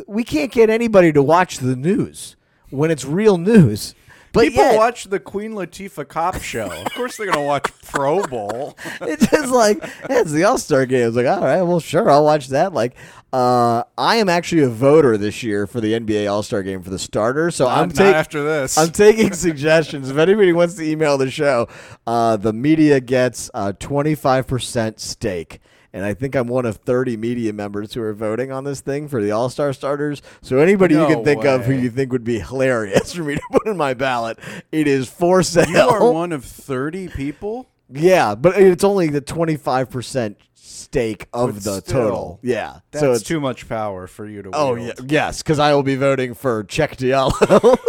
[0.07, 2.35] We can't get anybody to watch the news
[2.69, 3.93] when it's real news.
[4.33, 6.65] But People yet, watch the Queen Latifah cop show.
[6.65, 8.75] Of course, they're gonna watch Pro Bowl.
[9.01, 11.07] it's just like yeah, it's the All Star game.
[11.07, 12.73] It's like, all right, well, sure, I'll watch that.
[12.73, 12.95] Like,
[13.31, 16.89] uh, I am actually a voter this year for the NBA All Star game for
[16.89, 17.51] the starter.
[17.51, 18.75] So I'm not taking after this.
[18.75, 20.09] I'm taking suggestions.
[20.09, 21.69] If anybody wants to email the show,
[22.07, 25.59] uh, the media gets a 25% stake.
[25.95, 29.07] And I think I'm one of 30 media members who are voting on this thing
[29.07, 30.23] for the All Star starters.
[30.41, 33.41] So anybody you can think of who you think would be hilarious for me to
[33.51, 34.39] put in my ballot,
[34.71, 35.69] it is for sale.
[35.69, 37.69] you are one of thirty people.
[37.89, 42.39] Yeah, but it's only the twenty five percent stake of But the still, total.
[42.41, 44.49] Yeah, That's so it's too much power for you to.
[44.51, 44.87] oh wield.
[44.99, 47.77] yeah, yes, because I will be voting for Cheick Diallo.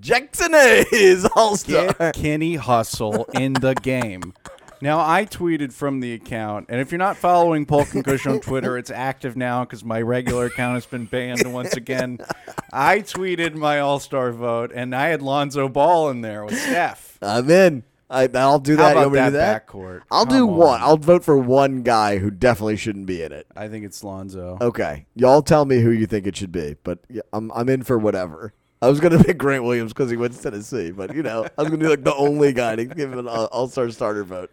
[0.00, 2.12] Jaxson is all star.
[2.12, 4.32] Kenny Hustle in the game.
[4.80, 8.40] Now I tweeted from the account, and if you're not following Polk and Kush on
[8.40, 12.18] Twitter, it's active now because my regular account has been banned once again.
[12.72, 17.18] I tweeted my All Star vote, and I had Lonzo Ball in there with Steph.
[17.22, 17.84] I'm in.
[18.10, 18.92] I, I'll do that.
[18.92, 19.66] You about want me to that, do that?
[19.66, 20.02] backcourt?
[20.10, 20.80] I'll Come do one.
[20.82, 23.46] I'll vote for one guy who definitely shouldn't be in it.
[23.56, 24.58] I think it's Lonzo.
[24.60, 26.98] Okay, y'all tell me who you think it should be, but
[27.32, 28.52] I'm I'm in for whatever.
[28.84, 31.62] I was gonna pick Grant Williams because he went to Tennessee, but you know I
[31.62, 34.50] was gonna be like the only guy to give him an All Star starter vote.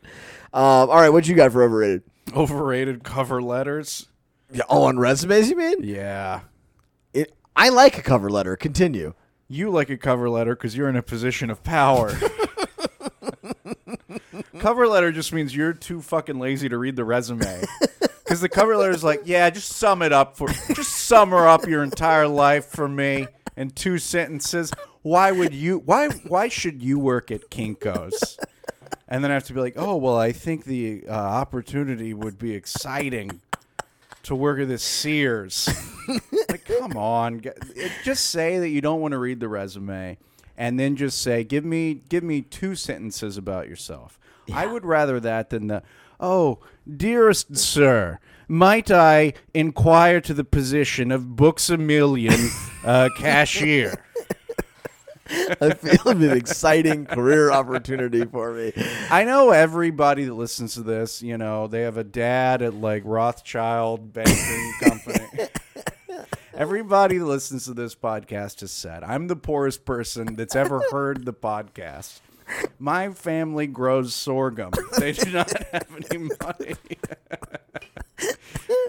[0.54, 2.04] Um, all right, what you got for overrated?
[2.34, 4.08] Overrated cover letters.
[4.54, 5.84] Yeah, oh, on resumes, you mean?
[5.84, 6.42] Yeah.
[7.14, 8.56] It, I like a cover letter.
[8.56, 9.14] Continue.
[9.48, 12.12] You like a cover letter because you're in a position of power.
[14.60, 17.64] cover letter just means you're too fucking lazy to read the resume.
[18.24, 21.48] Because the cover letter is like, yeah, just sum it up for, just sum her
[21.48, 23.28] up your entire life for me
[23.62, 24.72] in two sentences.
[25.04, 25.78] Why would you?
[25.80, 26.10] Why?
[26.10, 28.38] Why should you work at Kinkos?
[29.08, 32.40] And then I have to be like, oh well, I think the uh, opportunity would
[32.40, 33.42] be exciting
[34.24, 35.70] to work at this Sears.
[36.50, 37.44] like, come on,
[38.04, 40.18] just say that you don't want to read the resume,
[40.58, 44.20] and then just say, give me, give me two sentences about yourself.
[44.54, 45.84] I would rather that than the,
[46.20, 46.60] oh,
[46.98, 48.20] dearest sir,
[48.52, 52.38] might I inquire to the position of books a million
[52.84, 54.04] uh, cashier?
[55.62, 58.74] I feel it'd be an exciting career opportunity for me.
[59.10, 63.04] I know everybody that listens to this, you know, they have a dad at like
[63.06, 65.48] Rothschild Banking Company.
[66.54, 71.24] Everybody that listens to this podcast has said, I'm the poorest person that's ever heard
[71.24, 72.20] the podcast.
[72.80, 74.72] My family grows sorghum.
[74.98, 76.76] They do not have any money.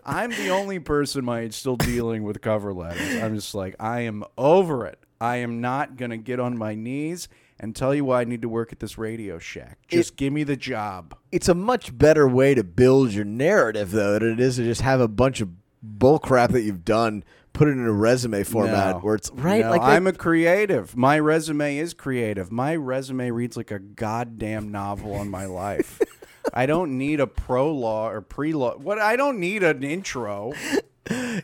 [0.05, 3.23] I'm the only person my age still dealing with cover letters.
[3.23, 4.99] I'm just like, I am over it.
[5.21, 7.29] I am not going to get on my knees
[7.61, 9.79] and tell you why I need to work at this Radio Shack.
[9.87, 11.15] Just give me the job.
[11.31, 14.81] It's a much better way to build your narrative, though, than it is to just
[14.81, 15.51] have a bunch of
[15.99, 17.23] bullcrap that you've done,
[17.53, 19.01] put it in a resume format No.
[19.01, 19.65] where it's right.
[19.65, 20.97] No, like I'm a creative.
[20.97, 22.51] My resume is creative.
[22.51, 26.01] My resume reads like a goddamn novel on my life.
[26.55, 28.79] I don't need a prologue or prelogue.
[28.81, 28.99] What?
[28.99, 30.53] I don't need an intro.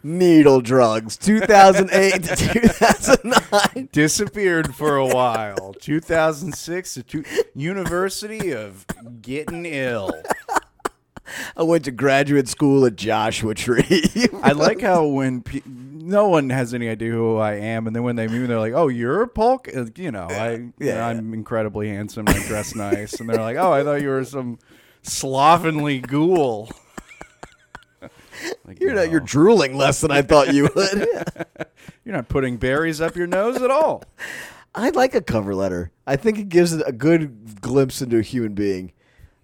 [0.02, 3.88] needle drugs, 2008 to 2009.
[3.92, 5.74] Disappeared for a while.
[5.80, 8.86] 2006 to two, University of
[9.20, 10.12] Getting Ill.
[11.56, 14.10] I went to graduate school at Joshua Tree.
[14.42, 15.60] I like how when pe-
[16.08, 18.58] no one has any idea who I am, and then when they meet me, they're
[18.58, 20.94] like, "Oh, you're Polk." Uh, You know, I you Yeah.
[20.94, 22.24] know, I'm incredibly handsome.
[22.28, 24.58] I dress nice, and they're like, "Oh, I thought you were some
[25.02, 26.70] slovenly ghoul."
[28.64, 29.10] Like, you're not, no.
[29.10, 31.08] you're drooling less than I thought you would.
[32.04, 34.04] You're not putting berries up your nose at all.
[34.74, 35.90] I like a cover letter.
[36.06, 38.92] I think it gives it a good glimpse into a human being.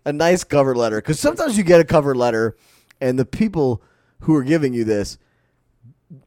[0.05, 0.99] A nice cover letter.
[0.99, 2.57] Because sometimes you get a cover letter,
[3.01, 3.83] and the people
[4.21, 5.19] who are giving you this,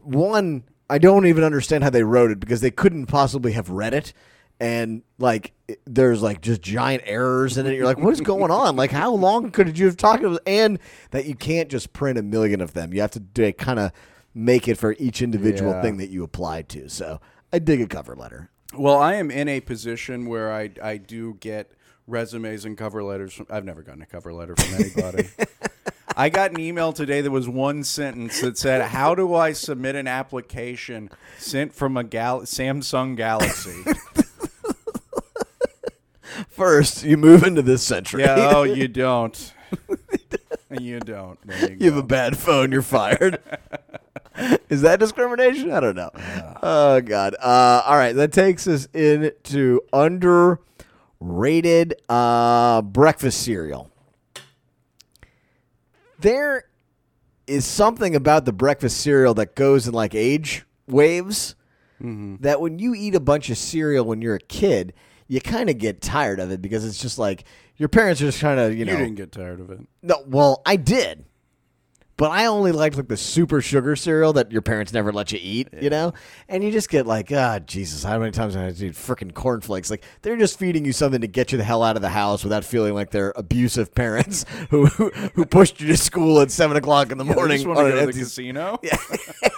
[0.03, 3.93] one, I don't even understand how they wrote it because they couldn't possibly have read
[3.93, 4.13] it.
[4.59, 7.75] And like, it- there's like just giant errors in it.
[7.75, 8.75] You're like, what is going on?
[8.75, 10.41] Like, how long could you have talked about?
[10.47, 10.79] And
[11.11, 12.93] that you can't just print a million of them.
[12.93, 13.91] You have to kind of
[14.33, 15.81] make it for each individual Yeah.
[15.81, 16.89] thing that you apply to.
[16.89, 17.19] So
[17.53, 18.49] I dig a cover letter.
[18.75, 21.71] Well, I am in a position where I I do get
[22.05, 23.33] resumes and cover letters.
[23.33, 25.27] From, I've never gotten a cover letter from anybody.
[26.19, 29.95] I got an email today that was one sentence that said, "How do I submit
[29.95, 33.83] an application sent from a gal- Samsung Galaxy?"
[36.49, 38.23] First, you move into this century.
[38.23, 39.53] yeah, oh, you don't.
[40.71, 41.39] you don't.
[41.47, 42.71] There you, you have a bad phone.
[42.71, 43.39] You're fired.
[44.69, 45.71] Is that discrimination?
[45.71, 46.09] I don't know.
[46.63, 47.35] Oh God.
[47.39, 53.91] Uh, all right, that takes us into underrated uh, breakfast cereal.
[56.19, 56.65] There
[57.45, 61.55] is something about the breakfast cereal that goes in like age waves.
[62.01, 62.37] Mm-hmm.
[62.41, 64.93] That when you eat a bunch of cereal when you're a kid,
[65.27, 67.43] you kind of get tired of it because it's just like
[67.77, 68.91] your parents are just kind of you know.
[68.91, 69.79] you didn't get tired of it.
[70.03, 71.25] no, well, I did.
[72.17, 75.39] But I only liked like the super sugar cereal that your parents never let you
[75.39, 76.13] eat, you know?
[76.49, 78.93] And you just get like, ah, Jesus, how many times have I had to eat
[78.93, 79.91] freaking cornflakes?
[79.91, 82.43] Like, they're just feeding you something to get you the hell out of the house
[82.43, 86.75] without feeling like they're abusive parents who who, who pushed you to school at 7
[86.75, 87.57] o'clock in the They morning.
[87.57, 88.79] just want to go to the casino.
[88.83, 88.97] yeah,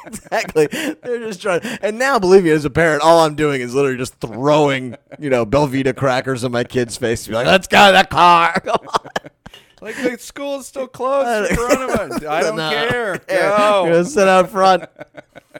[0.05, 0.67] exactly.
[0.67, 1.61] They're just trying.
[1.81, 5.29] And now, believe me, as a parent, all I'm doing is literally just throwing, you
[5.29, 7.23] know, Belvita crackers in my kid's face.
[7.23, 8.61] To be like, let's go to the car.
[9.81, 12.27] Like the school is still closed for coronavirus.
[12.27, 12.69] I don't No.
[12.69, 13.17] care.
[13.27, 13.83] Go.
[13.85, 14.83] You're gonna sit out front,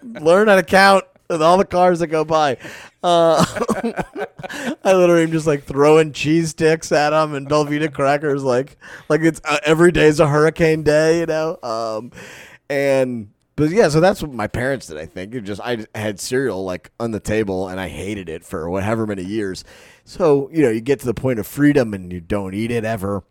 [0.03, 2.57] learn how to count with all the cars that go by.
[3.03, 3.45] Uh,
[4.83, 8.77] I literally am just like throwing cheese sticks at them and Belvita crackers, like
[9.09, 11.57] like it's uh, every day's a hurricane day, you know.
[11.63, 12.11] Um,
[12.69, 14.97] and but yeah, so that's what my parents did.
[14.97, 18.43] I think it just I had cereal like on the table and I hated it
[18.43, 19.63] for whatever many years.
[20.05, 22.83] So you know, you get to the point of freedom and you don't eat it
[22.85, 23.23] ever.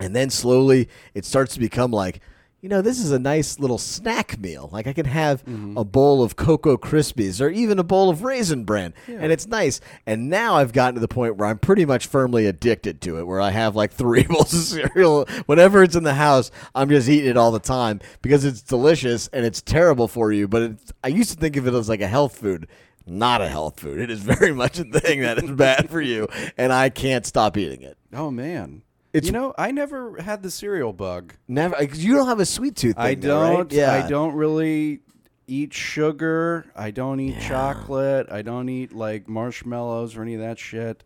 [0.00, 2.20] And then slowly it starts to become like,
[2.66, 4.68] you know, this is a nice little snack meal.
[4.72, 5.76] Like I can have mm-hmm.
[5.76, 9.80] a bowl of Cocoa Krispies or even a bowl of Raisin Bran, and it's nice.
[10.06, 13.26] And now I've gotten to the point where I'm pretty much firmly addicted to it,
[13.26, 15.26] where I have like three bowls of cereal.
[15.46, 19.28] Whenever it's in the house, I'm just eating it all the time because it's delicious
[19.28, 20.48] and it's terrible for you.
[20.48, 22.66] But it's, I used to think of it as like a health food.
[23.06, 24.00] Not a health food.
[24.00, 26.26] It is very much a thing that is bad for you,
[26.56, 27.96] and I can't stop eating it.
[28.12, 28.82] Oh man.
[29.16, 31.34] It's you know, I never had the cereal bug.
[31.48, 31.82] never.
[31.82, 32.96] You don't have a sweet tooth.
[32.96, 33.56] Thing, I though, right?
[33.56, 33.72] don't.
[33.72, 33.92] Yeah.
[33.92, 35.00] I don't really
[35.46, 36.66] eat sugar.
[36.74, 38.26] I don't eat chocolate.
[38.30, 41.02] I don't eat like marshmallows or any of that shit.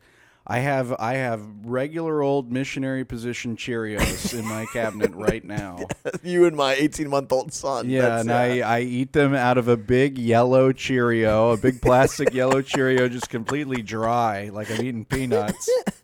[0.46, 5.78] I have I have regular old missionary position Cheerios in my cabinet right now.
[6.24, 7.88] you and my 18 month old son.
[7.88, 11.56] Yeah, That's, and uh, I, I eat them out of a big yellow Cheerio, a
[11.56, 15.70] big plastic yellow Cheerio, just completely dry, like I'm eating peanuts.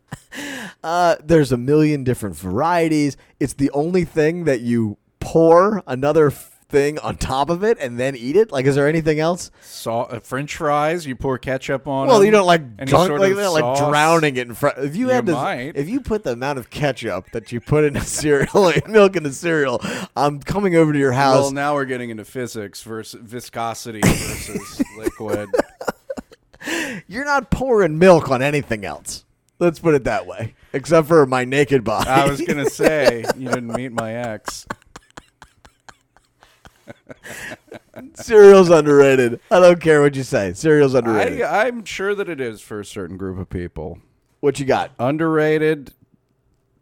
[0.82, 3.16] Uh, there's a million different varieties.
[3.40, 6.30] It's the only thing that you pour another
[6.68, 8.50] thing on top of it and then eat it.
[8.50, 9.50] Like, is there anything else?
[9.86, 12.08] Uh, French fries, you pour ketchup on.
[12.08, 14.78] Well, them, you don't like dunk, sort like, of they're like drowning it in front.
[14.78, 15.76] If you, You had to, might.
[15.76, 19.16] if you put the amount of ketchup that you put in a cereal, like milk
[19.16, 19.80] in a cereal,
[20.16, 21.42] I'm coming over to your house.
[21.42, 25.48] Well, now we're getting into physics versus viscosity versus liquid.
[27.06, 29.24] You're not pouring milk on anything else.
[29.58, 32.08] Let's put it that way, except for my naked body.
[32.08, 34.66] I was gonna say you didn't meet my ex.
[38.14, 39.40] Cereal's underrated.
[39.50, 40.52] I don't care what you say.
[40.52, 41.42] Cereal's underrated.
[41.42, 43.98] I, I'm sure that it is for a certain group of people.
[44.40, 44.92] what you got?
[44.98, 45.92] Underrated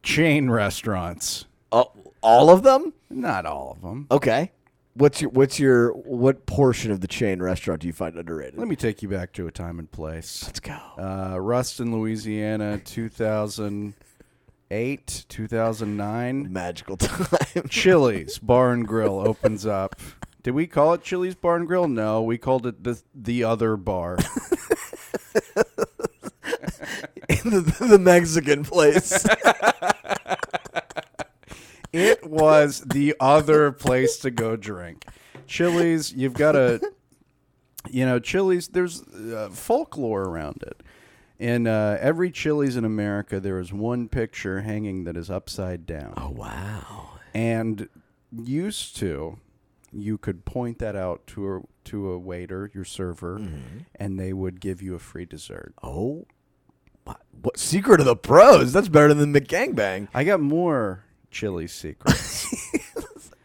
[0.03, 1.47] chain restaurants.
[1.73, 2.93] Oh, all of them?
[3.11, 4.07] Not all of them.
[4.11, 4.53] Okay.
[4.97, 8.57] What's your what's your what portion of the chain restaurant do you find underrated?
[8.59, 10.45] Let me take you back to a time and place.
[10.45, 10.79] Let's go.
[10.97, 16.53] Uh, Ruston, Louisiana, 2008, 2009.
[16.53, 17.67] Magical time.
[17.69, 19.97] Chili's Bar and Grill opens up.
[20.45, 21.89] Did we call it Chili's Bar and Grill?
[21.89, 24.17] No, we called it the the other bar.
[27.29, 29.27] the, the Mexican place.
[31.95, 35.05] it was the other place to go drink.
[35.47, 36.81] Chili's, you've got to,
[37.89, 38.69] you know, Chili's.
[38.69, 40.83] There's uh, folklore around it.
[41.39, 46.15] In uh, every Chili's in America, there is one picture hanging that is upside down.
[46.17, 47.19] oh wow.
[47.35, 47.89] And
[48.33, 49.39] used to,
[49.93, 53.41] you could point that out to a to a waiter, your server,
[53.97, 55.75] and they would give you a free dessert.
[55.83, 56.27] Oh.
[57.05, 58.73] What, what secret of the pros?
[58.73, 60.09] That's better than the McGangbang.
[60.15, 61.04] I got more
[61.35, 62.47] chili secrets.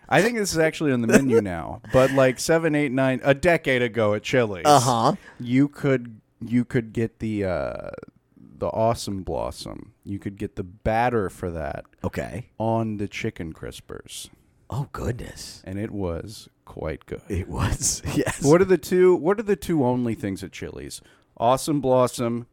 [0.07, 3.33] I think this is actually on the menu now, but like seven, eight, nine, a
[3.35, 5.15] decade ago at Chili's, Uh huh.
[5.39, 7.89] you could you could get the uh,
[8.37, 9.93] the awesome blossom.
[10.03, 12.47] You could get the batter for that Okay.
[12.57, 14.29] on the chicken crispers,
[14.69, 15.61] Oh goodness.
[15.65, 17.21] and it was quite good.
[17.29, 18.41] It was yes.
[18.43, 19.15] What are the two?
[19.15, 21.01] What are the two only things at Chili's?
[21.37, 22.47] Awesome blossom,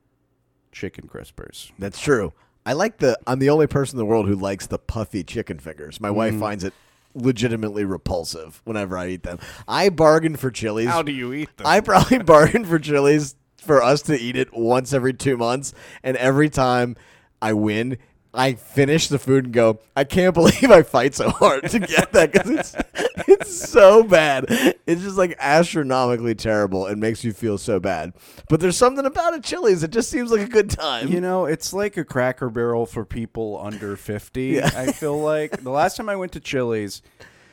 [0.73, 1.73] chicken crispers.
[1.79, 2.33] That's true.
[2.67, 3.17] I like the.
[3.27, 6.01] I'm the only person in the world who likes the puffy chicken fingers.
[6.01, 6.15] My Mm.
[6.15, 6.75] wife finds it
[7.15, 9.39] legitimately repulsive whenever I eat them.
[9.67, 10.89] I bargain for Chili's.
[10.89, 11.67] How do you eat them?
[11.67, 16.17] I probably bargain for Chili's for us to eat it once every two months, and
[16.19, 16.97] every time
[17.41, 17.99] I win,
[18.37, 22.13] I finish the food and go, I can't believe I fight so hard to get
[22.13, 22.77] that because it's
[23.29, 24.45] it's so bad.
[24.87, 26.87] It's just like astronomically terrible.
[26.87, 28.13] It makes you feel so bad.
[28.49, 31.09] But there's something about a Chili's It just seems like a good time.
[31.09, 34.63] You know, it's like a Cracker Barrel for people under 50.
[34.63, 37.01] I feel like the last time I went to Chili's,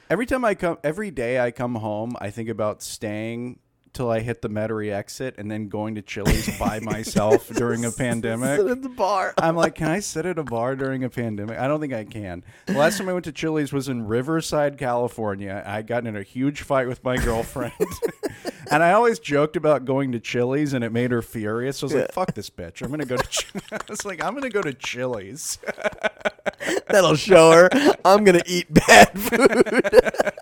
[0.09, 3.59] every time I come every day I come home, I think about staying
[3.93, 7.91] till I hit the Metairie exit and then going to Chili's by myself during a
[7.91, 8.59] pandemic.
[8.59, 9.33] Sit at the bar.
[9.37, 11.57] I'm like, can I sit at a bar during a pandemic?
[11.57, 12.43] I don't think I can.
[12.65, 15.63] The last time I went to Chili's was in Riverside, California.
[15.65, 17.73] I got in a huge fight with my girlfriend.
[18.71, 21.83] and I always joked about going to Chili's and it made her furious.
[21.83, 22.81] I was like, fuck this bitch.
[22.81, 23.51] I'm going to go to Ch-.
[23.71, 25.59] I was like, I'm going to go to Chili's.
[26.87, 27.69] That'll show her
[28.05, 30.33] I'm gonna eat bad food.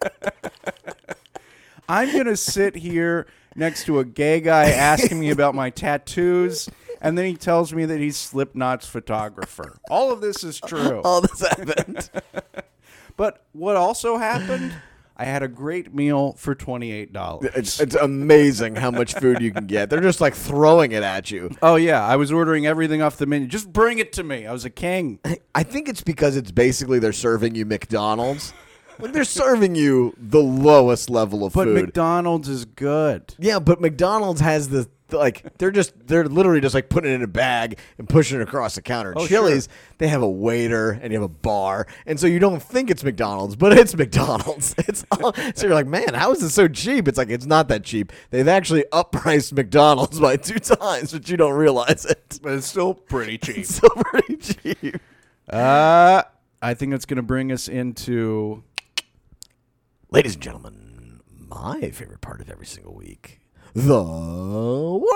[1.89, 6.69] I'm going to sit here next to a gay guy asking me about my tattoos.
[7.03, 9.79] And then he tells me that he's Slipknot's photographer.
[9.89, 11.01] All of this is true.
[11.03, 12.09] All this happened.
[13.17, 14.73] But what also happened?
[15.15, 17.51] I had a great meal for twenty eight dollars.
[17.53, 19.91] It's, it's amazing how much food you can get.
[19.91, 21.51] They're just like throwing it at you.
[21.61, 23.47] Oh yeah, I was ordering everything off the menu.
[23.47, 24.47] Just bring it to me.
[24.47, 25.19] I was a king.
[25.53, 28.53] I think it's because it's basically they're serving you McDonald's.
[29.01, 31.59] Like they're serving you the lowest level of food.
[31.59, 31.85] But food.
[31.87, 33.33] McDonald's is good.
[33.39, 37.21] yeah, but McDonald's has the like they're just they're literally just like putting it in
[37.21, 39.13] a bag and pushing it across the counter.
[39.17, 42.63] Oh, Chili's, they have a waiter and you have a bar, and so you don't
[42.63, 44.73] think it's McDonald's, but it's McDonald's.
[44.87, 47.09] It's all, so you're like, man, how is this so cheap?
[47.09, 48.13] It's like it's not that cheap.
[48.29, 52.39] They've actually uppriced McDonald's by two times, but you don't realize it.
[52.41, 53.57] But it's still pretty cheap.
[53.57, 54.95] It's still pretty cheap.
[55.49, 56.23] Uh
[56.61, 58.63] I think it's gonna bring us into
[60.13, 63.39] Ladies and gentlemen, my favorite part of every single week
[63.73, 65.07] the word.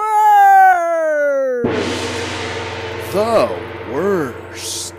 [3.11, 4.95] the worst.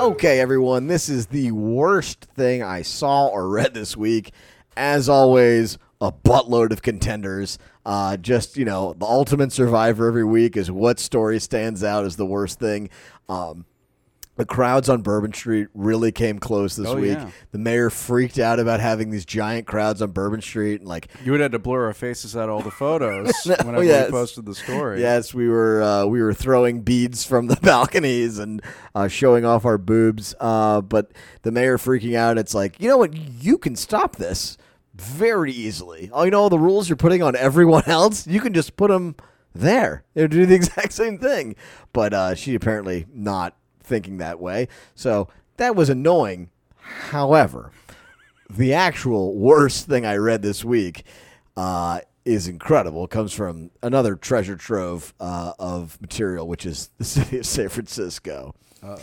[0.00, 4.32] Okay, everyone, this is the worst thing I saw or read this week.
[4.76, 7.60] As always, a buttload of contenders.
[7.86, 12.16] Uh, just, you know, the ultimate survivor every week is what story stands out as
[12.16, 12.90] the worst thing.
[13.28, 13.66] Um,
[14.42, 17.16] the crowds on Bourbon Street really came close this Oh, week.
[17.16, 17.30] yeah.
[17.52, 21.30] The mayor freaked out about having these giant crowds on Bourbon Street and like You
[21.30, 24.06] would have to blur our faces out all the photos whenever yes.
[24.08, 25.00] we posted the story.
[25.00, 28.60] Yes, we were uh, we were throwing beads from the balconies and
[28.96, 30.34] uh, showing off our boobs.
[30.40, 31.12] Uh, but
[31.42, 32.36] the mayor freaking out.
[32.36, 33.14] It's like you know what?
[33.16, 34.58] You can stop this
[34.92, 36.10] very easily.
[36.12, 38.26] Oh, you know all the rules you're putting on everyone else.
[38.26, 39.14] You can just put them
[39.54, 40.02] there.
[40.14, 41.54] They do the exact same thing.
[41.92, 43.54] But uh, she apparently not
[43.92, 44.68] thinking that way.
[44.94, 45.28] So
[45.58, 46.48] that was annoying.
[46.78, 47.72] However,
[48.48, 51.04] the actual worst thing I read this week
[51.58, 53.04] uh, is incredible.
[53.04, 57.68] It comes from another treasure trove uh, of material, which is the city of San
[57.68, 58.54] Francisco.
[58.82, 58.96] Uh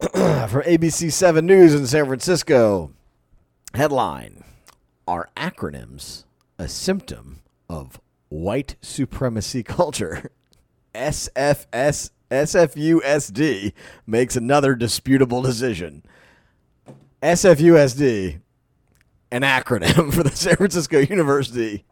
[0.00, 0.46] oh.
[0.48, 2.92] from ABC 7 News in San Francisco.
[3.74, 4.42] Headline
[5.06, 6.24] Are acronyms
[6.58, 10.30] a symptom of white supremacy culture?
[10.94, 12.10] SFS.
[12.32, 13.74] SFUSD
[14.06, 16.02] makes another disputable decision.
[17.22, 18.40] SFUSD,
[19.30, 21.84] an acronym for the San Francisco University.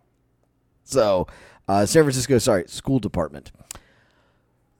[0.82, 1.26] So,
[1.68, 3.52] uh, San Francisco, sorry, school department.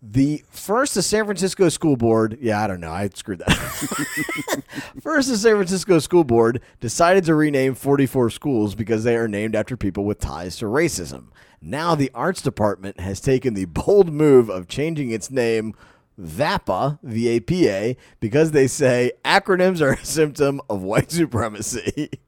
[0.03, 3.51] The first, the San Francisco School Board, yeah, I don't know, I screwed that.
[3.51, 4.65] up.
[5.03, 9.55] first, the San Francisco School Board decided to rename 44 schools because they are named
[9.55, 11.27] after people with ties to racism.
[11.61, 15.75] Now, the arts department has taken the bold move of changing its name
[16.19, 22.11] VAPA, V-A-P-A, because they say acronyms are a symptom of white supremacy.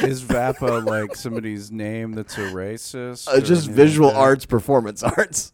[0.00, 3.28] Is Vapa like somebody's name that's a racist?
[3.28, 5.52] Uh, just visual arts, performance arts.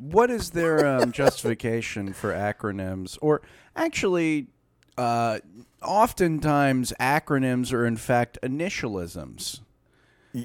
[0.00, 3.18] What is their um, justification for acronyms?
[3.20, 3.42] Or
[3.76, 4.46] actually,
[4.98, 5.40] uh,
[5.82, 9.60] oftentimes acronyms are in fact initialisms.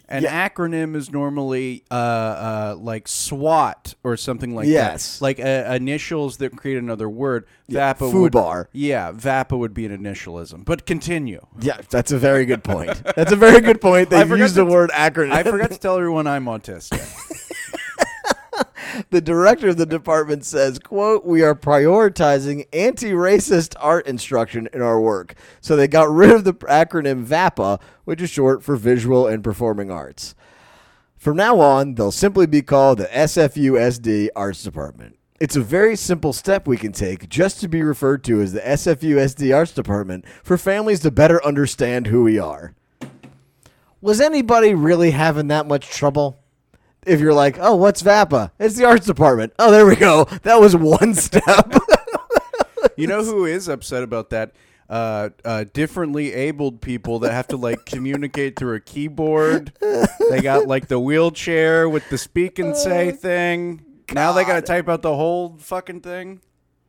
[0.09, 0.49] An yeah.
[0.49, 5.19] acronym is normally uh, uh, like SWAT or something like Yes.
[5.19, 5.23] that.
[5.23, 7.45] Like uh, initials that create another word.
[7.67, 8.65] Yeah, VAPA would, FUBAR.
[8.71, 10.65] Yeah, VAPA would be an initialism.
[10.65, 11.45] But continue.
[11.59, 12.99] Yeah, that's a very good point.
[13.15, 14.09] That's a very good point.
[14.09, 15.33] They've used the to- word acronym.
[15.33, 17.03] I forgot to tell everyone I'm autistic.
[19.09, 24.99] the director of the department says, quote, we are prioritizing anti-racist art instruction in our
[24.99, 25.35] work.
[25.61, 29.91] So they got rid of the acronym VAPA, which is short for Visual and Performing
[29.91, 30.35] Arts.
[31.17, 35.17] From now on, they'll simply be called the SFUSD Arts Department.
[35.39, 38.61] It's a very simple step we can take just to be referred to as the
[38.61, 42.73] SFUSD Arts Department for families to better understand who we are.
[44.01, 46.39] Was anybody really having that much trouble?
[47.05, 48.51] If you're like, oh, what's VAPA?
[48.59, 49.53] It's the arts department.
[49.59, 50.25] Oh, there we go.
[50.43, 51.73] That was one step.
[52.97, 54.53] You know who is upset about that?
[54.87, 59.73] Uh, uh, differently abled people that have to like communicate through a keyboard.
[60.29, 63.83] They got like the wheelchair with the speak and say thing.
[64.13, 66.39] Now they got to type out the whole fucking thing.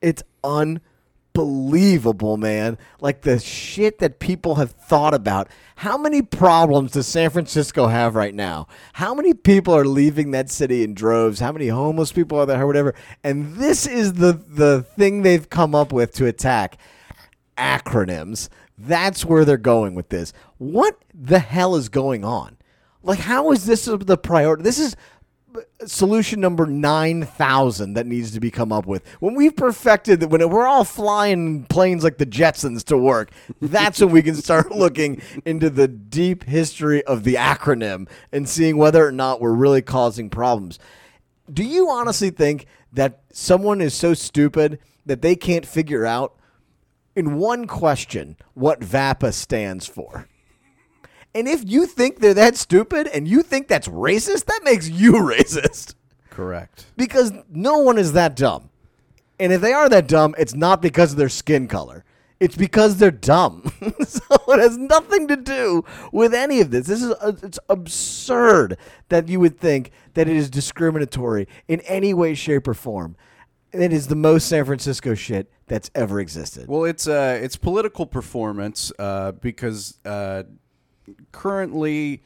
[0.02, 0.82] it's unbelievable,
[1.36, 2.78] man.
[3.00, 5.48] Like the shit that people have thought about.
[5.76, 8.66] How many problems does San Francisco have right now?
[8.94, 11.40] How many people are leaving that city in droves?
[11.40, 12.94] How many homeless people are there or whatever?
[13.22, 16.78] And this is the the thing they've come up with to attack
[17.58, 18.48] acronyms.
[18.78, 20.32] That's where they're going with this.
[20.58, 22.56] What the hell is going on?
[23.02, 24.62] Like how is this the priority?
[24.62, 24.96] This is
[25.86, 29.06] solution number 9000 that needs to be come up with.
[29.20, 33.30] When we've perfected that when we're all flying planes like the jetsons to work
[33.60, 38.76] that's when we can start looking into the deep history of the acronym and seeing
[38.76, 40.78] whether or not we're really causing problems.
[41.52, 46.34] Do you honestly think that someone is so stupid that they can't figure out
[47.14, 50.28] in one question what VAPA stands for
[51.36, 55.12] and if you think they're that stupid and you think that's racist, that makes you
[55.12, 55.94] racist.
[56.30, 56.86] Correct.
[56.96, 58.70] Because no one is that dumb.
[59.38, 62.04] And if they are that dumb, it's not because of their skin color.
[62.40, 63.70] It's because they're dumb.
[64.06, 66.86] so it has nothing to do with any of this.
[66.86, 68.78] This is uh, it's absurd
[69.10, 73.16] that you would think that it is discriminatory in any way, shape, or form.
[73.72, 76.68] It is the most San Francisco shit that's ever existed.
[76.68, 80.44] Well, it's uh, it's political performance uh, because uh,
[81.32, 82.22] currently,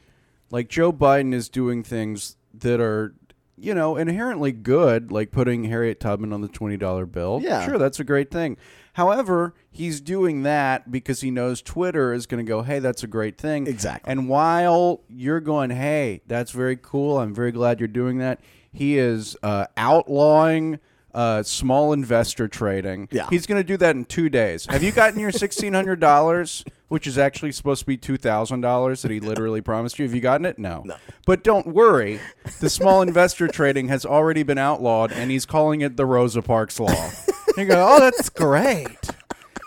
[0.49, 3.15] like Joe Biden is doing things that are,
[3.57, 7.39] you know, inherently good, like putting Harriet Tubman on the twenty dollar bill.
[7.43, 7.65] Yeah.
[7.65, 8.57] sure, that's a great thing.
[8.93, 13.07] However, he's doing that because he knows Twitter is going to go, "Hey, that's a
[13.07, 14.11] great thing." Exactly.
[14.11, 17.19] And while you're going, "Hey, that's very cool.
[17.19, 18.41] I'm very glad you're doing that,"
[18.73, 20.79] he is uh, outlawing
[21.13, 23.07] uh, small investor trading.
[23.11, 23.27] Yeah.
[23.29, 24.65] He's going to do that in two days.
[24.69, 29.61] Have you gotten your $1,600, which is actually supposed to be $2,000 that he literally
[29.61, 30.03] promised you?
[30.03, 30.59] Have you gotten it?
[30.59, 30.81] No.
[30.83, 30.97] No.
[31.25, 32.19] But don't worry.
[32.59, 36.81] The small investor trading has already been outlawed, and he's calling it the Rosa Parks
[36.81, 37.11] Law.
[37.57, 38.89] you go, oh, that's great.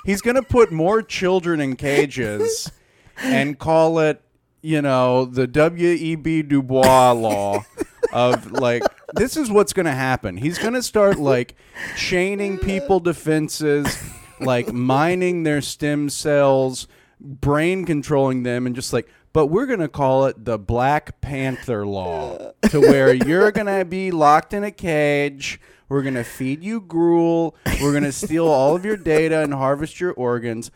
[0.04, 2.70] He's going to put more children in cages
[3.16, 4.20] and call it,
[4.60, 6.42] you know, the W.E.B.
[6.42, 7.64] Du Bois law
[8.12, 8.82] of like,
[9.14, 10.36] this is what's going to happen.
[10.36, 11.54] He's going to start like
[11.96, 13.96] chaining people to fences,
[14.40, 16.86] like mining their stem cells,
[17.24, 21.84] brain controlling them, and just like, but we're going to call it the Black Panther
[21.84, 25.60] law to where you're going to be locked in a cage.
[25.88, 27.56] We're going to feed you gruel.
[27.82, 30.70] We're going to steal all of your data and harvest your organs.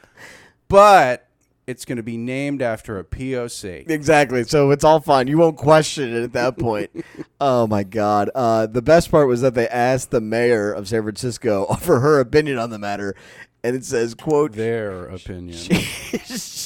[0.68, 1.28] But
[1.68, 3.90] it's going to be named after a POC.
[3.90, 4.42] Exactly.
[4.44, 5.28] So it's all fine.
[5.28, 6.90] You won't question it at that point.
[7.42, 8.30] oh my God.
[8.34, 12.20] Uh, the best part was that they asked the mayor of San Francisco for her
[12.20, 13.14] opinion on the matter,
[13.62, 15.58] and it says, "quote Their opinion.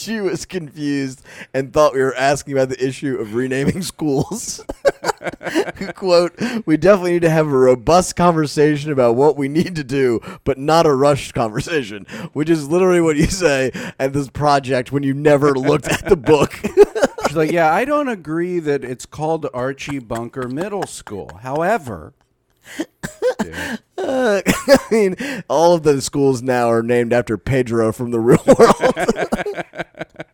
[0.02, 1.22] She was confused
[1.54, 4.64] and thought we were asking about the issue of renaming schools."
[5.94, 6.32] quote
[6.66, 10.58] We definitely need to have a robust conversation about what we need to do, but
[10.58, 15.14] not a rushed conversation, which is literally what you say at this project when you
[15.14, 16.58] never looked at the book.
[17.26, 21.30] She's like, yeah, I don't agree that it's called Archie Bunker Middle School.
[21.42, 22.12] However,
[23.40, 25.16] Dude, Uh, I mean,
[25.48, 30.16] all of the schools now are named after Pedro from the real world.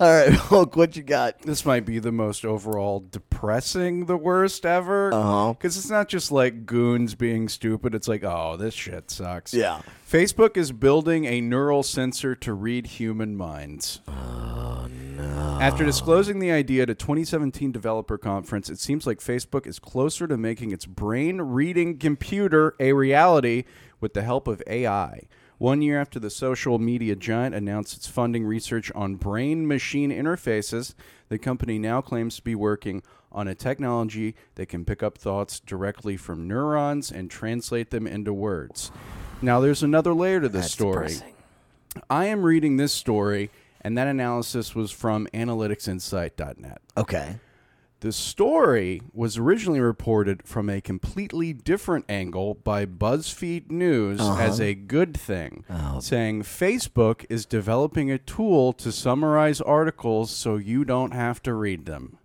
[0.00, 1.40] all right, Hulk, what you got?
[1.42, 5.12] this might be the most overall depressing, the worst ever.
[5.12, 5.52] Uh-huh.
[5.54, 7.94] Because it's not just like goons being stupid.
[7.94, 9.52] It's like, oh, this shit sucks.
[9.52, 9.82] Yeah.
[10.08, 14.00] Facebook is building a neural sensor to read human minds.
[14.06, 15.58] Oh, no.
[15.60, 20.26] After disclosing the idea at a 2017 developer conference, it seems like Facebook is closer
[20.28, 23.64] to making its brain reading computer a reality
[24.00, 25.26] with the help of AI.
[25.58, 30.94] One year after the social media giant announced its funding research on brain machine interfaces,
[31.28, 33.02] the company now claims to be working
[33.32, 38.32] on a technology that can pick up thoughts directly from neurons and translate them into
[38.32, 38.92] words.
[39.42, 41.16] Now, there's another layer to this story.
[42.08, 46.80] I am reading this story, and that analysis was from analyticsinsight.net.
[46.96, 47.36] Okay.
[48.00, 54.74] The story was originally reported from a completely different angle by BuzzFeed News as a
[54.74, 55.64] good thing,
[56.00, 61.86] saying Facebook is developing a tool to summarize articles so you don't have to read
[61.86, 62.18] them.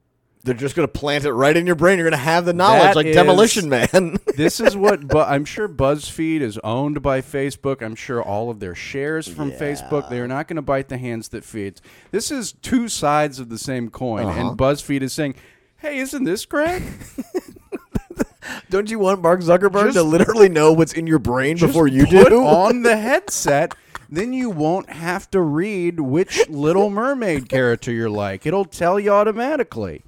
[0.46, 1.98] They're just going to plant it right in your brain.
[1.98, 4.18] You're going to have the knowledge That like is- Demolition Man.
[4.36, 7.82] This is what, but I'm sure BuzzFeed is owned by Facebook.
[7.82, 10.10] I'm sure all of their shares from Facebook.
[10.10, 11.82] They are not going to bite the hands that feeds.
[12.12, 14.40] This is two sides of the same coin, Uh-huh.
[14.50, 15.36] and BuzzFeed is saying,
[15.84, 16.82] "Hey, isn't this great?
[18.70, 22.06] Don't you want Mark Zuckerberg Just- to literally know what's in your brain before you
[22.08, 22.44] put do?
[22.44, 23.76] on the headset."
[24.10, 28.46] Then you won't have to read which Little Mermaid character you're like.
[28.46, 30.04] It'll tell you automatically.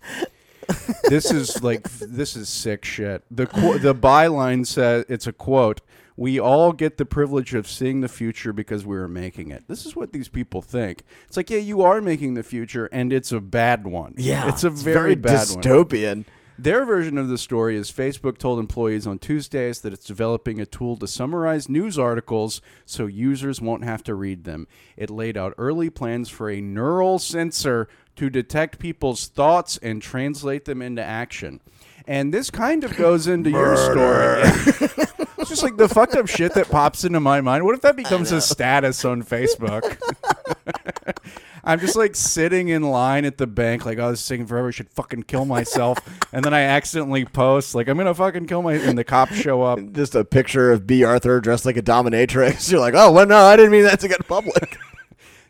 [1.10, 3.24] this is like this is sick shit.
[3.32, 5.82] The qu- the byline says it's a quote.
[6.18, 9.68] We all get the privilege of seeing the future because we are making it.
[9.68, 11.04] This is what these people think.
[11.28, 14.14] It's like, yeah, you are making the future, and it's a bad one.
[14.18, 14.48] yeah.
[14.48, 15.64] it's a very, bad one.
[15.64, 16.26] dystopian.
[16.58, 20.66] Their version of the story is Facebook told employees on Tuesdays that it's developing a
[20.66, 24.68] tool to summarize news articles so users won't have to read them.
[24.96, 30.64] It laid out early plans for a neural sensor to detect people's thoughts and translate
[30.64, 31.60] them into action.
[32.08, 35.06] And this kind of goes into your story.
[35.46, 37.66] it's just like the fucked up shit that pops into my mind.
[37.66, 40.02] What if that becomes a status on Facebook?
[41.64, 44.70] I'm just like sitting in line at the bank, like, oh, this is taking forever.
[44.70, 46.00] I should fucking kill myself.
[46.34, 48.74] and then I accidentally post, like, I'm going to fucking kill my.
[48.74, 49.80] And the cops show up.
[49.92, 52.70] Just a picture of Bea Arthur dressed like a dominatrix.
[52.72, 54.80] You're like, oh, well, no, I didn't mean that to get public.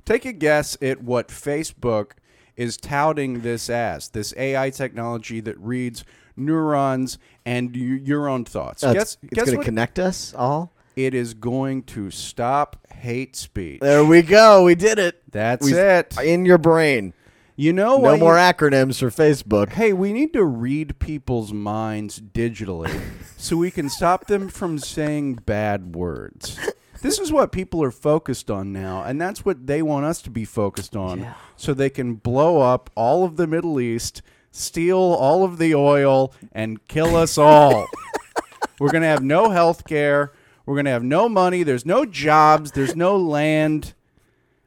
[0.03, 2.11] Take a guess at what Facebook
[2.57, 6.03] is touting this as this AI technology that reads
[6.35, 8.83] neurons and y- your own thoughts.
[8.83, 10.71] Uh, guess it's guess going to connect us all.
[10.95, 13.79] it is going to stop hate speech.
[13.81, 14.63] There we go.
[14.63, 15.21] We did it.
[15.31, 16.15] That's We- it.
[16.23, 17.13] In your brain.
[17.57, 19.69] You know No more you- acronyms for Facebook.
[19.69, 22.91] Hey, we need to read people's minds digitally
[23.37, 26.59] so we can stop them from saying bad words.
[27.01, 30.29] This is what people are focused on now, and that's what they want us to
[30.31, 34.21] be focused on so they can blow up all of the Middle East,
[34.55, 37.87] steal all of the oil, and kill us all.
[38.79, 40.33] We're going to have no health care.
[40.65, 41.63] We're going to have no money.
[41.63, 42.71] There's no jobs.
[42.71, 43.93] There's no land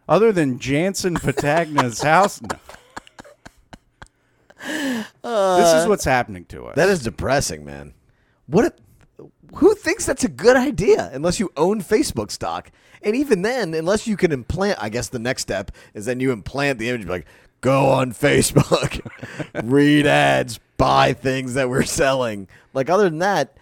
[0.09, 2.41] other than Jansen Patagna's house.
[2.41, 2.49] No.
[4.67, 6.77] this is uh, what's happening to us.
[6.77, 7.95] That is depressing, man.
[8.47, 8.73] What if
[9.55, 12.71] who thinks that's a good idea unless you own Facebook stock?
[13.03, 16.33] And even then, unless you can implant, I guess the next step is then you
[16.33, 17.27] implant the image, like,
[17.61, 19.01] go on Facebook,
[19.65, 22.49] read ads, buy things that we're selling.
[22.75, 23.57] Like, other than that,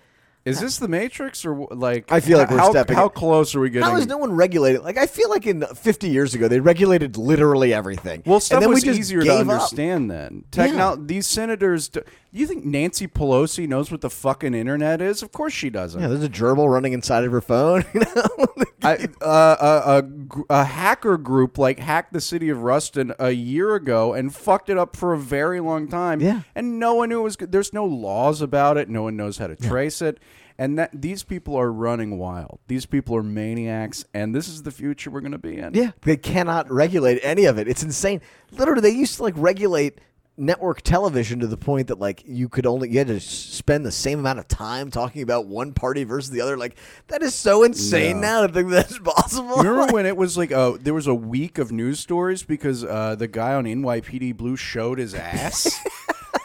[0.44, 2.10] Is this the Matrix or like?
[2.12, 3.89] I feel like we're how, stepping How close are we getting?
[3.89, 4.82] how is no one regulated?
[4.82, 8.23] Like, I feel like in 50 years ago, they regulated literally everything.
[8.27, 9.55] Well, stuff and then was we just easier to gave up.
[9.55, 10.44] understand then.
[10.51, 11.90] Techno- These senators.
[12.36, 15.22] Do, you think Nancy Pelosi knows what the fucking internet is?
[15.22, 15.98] Of course she doesn't.
[15.98, 17.84] Yeah, there's a gerbil running inside of her phone.
[17.94, 18.46] You know,
[18.82, 23.74] I, uh, a, a, a hacker group like hacked the city of Ruston a year
[23.74, 26.20] ago and fucked it up for a very long time.
[26.20, 26.42] Yeah.
[26.54, 27.36] and no one knew it was.
[27.36, 27.52] good.
[27.52, 28.90] There's no laws about it.
[28.90, 30.20] No one knows how to trace it.
[30.58, 32.60] And that these people are running wild.
[32.68, 35.72] These people are maniacs, and this is the future we're going to be in.
[35.74, 37.68] Yeah, they cannot regulate any of it.
[37.68, 38.20] It's insane.
[38.52, 40.00] Literally, they used to like regulate
[40.38, 43.92] network television to the point that like you could only you had to spend the
[43.92, 46.56] same amount of time talking about one party versus the other.
[46.56, 46.76] Like
[47.08, 48.22] that is so insane Yeah.
[48.22, 49.56] now to think that's possible.
[49.56, 53.14] Remember when it was like uh there was a week of news stories because uh,
[53.14, 55.80] the guy on NYPD Blue showed his ass?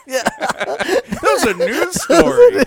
[0.07, 0.23] Yeah.
[0.39, 2.63] that was a news story.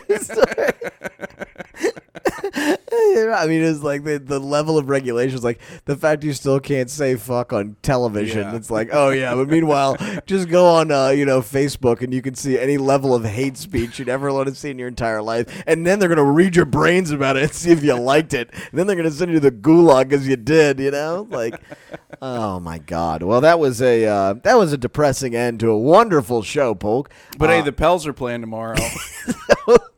[2.96, 6.88] I mean, it's like the, the level of regulations, like the fact you still can't
[6.88, 8.42] say fuck on television.
[8.42, 8.56] Yeah.
[8.56, 9.96] It's like, oh yeah, but meanwhile,
[10.26, 13.56] just go on, uh, you know, Facebook and you can see any level of hate
[13.56, 15.62] speech you'd ever want to see in your entire life.
[15.66, 18.50] And then they're gonna read your brains about it and see if you liked it.
[18.52, 20.78] And then they're gonna send you to the gulag because you did.
[20.80, 21.60] You know, like,
[22.22, 23.22] oh my god.
[23.22, 27.10] Well, that was a uh, that was a depressing end to a wonderful show, Polk.
[27.36, 28.76] But Uh, hey, the Pels are playing tomorrow.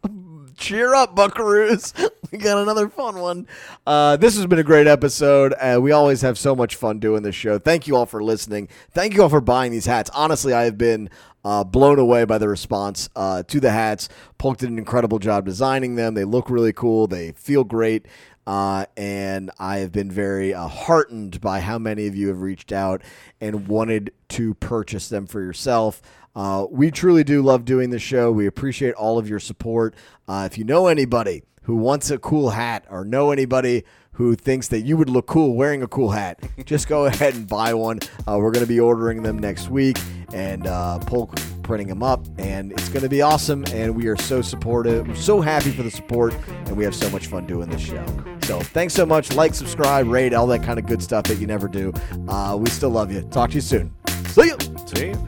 [0.56, 1.92] cheer up, Buckaroos.
[2.32, 3.46] We got another fun one.
[3.86, 5.54] Uh, this has been a great episode.
[5.60, 7.60] Uh, we always have so much fun doing this show.
[7.60, 8.68] Thank you all for listening.
[8.90, 10.10] Thank you all for buying these hats.
[10.12, 11.08] Honestly, I have been
[11.44, 14.08] uh, blown away by the response uh, to the hats.
[14.38, 16.14] Polk did an incredible job designing them.
[16.14, 17.06] They look really cool.
[17.06, 18.06] They feel great.
[18.46, 22.72] Uh, and I have been very uh, heartened by how many of you have reached
[22.72, 23.02] out
[23.40, 26.02] and wanted to purchase them for yourself.
[26.36, 28.30] Uh, we truly do love doing the show.
[28.30, 29.94] We appreciate all of your support.
[30.28, 34.68] Uh, if you know anybody who wants a cool hat or know anybody who thinks
[34.68, 38.00] that you would look cool wearing a cool hat, just go ahead and buy one.
[38.28, 39.98] Uh, we're going to be ordering them next week
[40.34, 40.98] and uh,
[41.62, 43.64] printing them up, and it's going to be awesome.
[43.72, 46.34] And we are so supportive, we're so happy for the support,
[46.66, 48.04] and we have so much fun doing this show.
[48.42, 49.32] So thanks so much.
[49.32, 51.94] Like, subscribe, rate, all that kind of good stuff that you never do.
[52.28, 53.22] Uh, we still love you.
[53.22, 53.94] Talk to you soon.
[54.26, 54.58] See you.
[54.94, 55.25] See?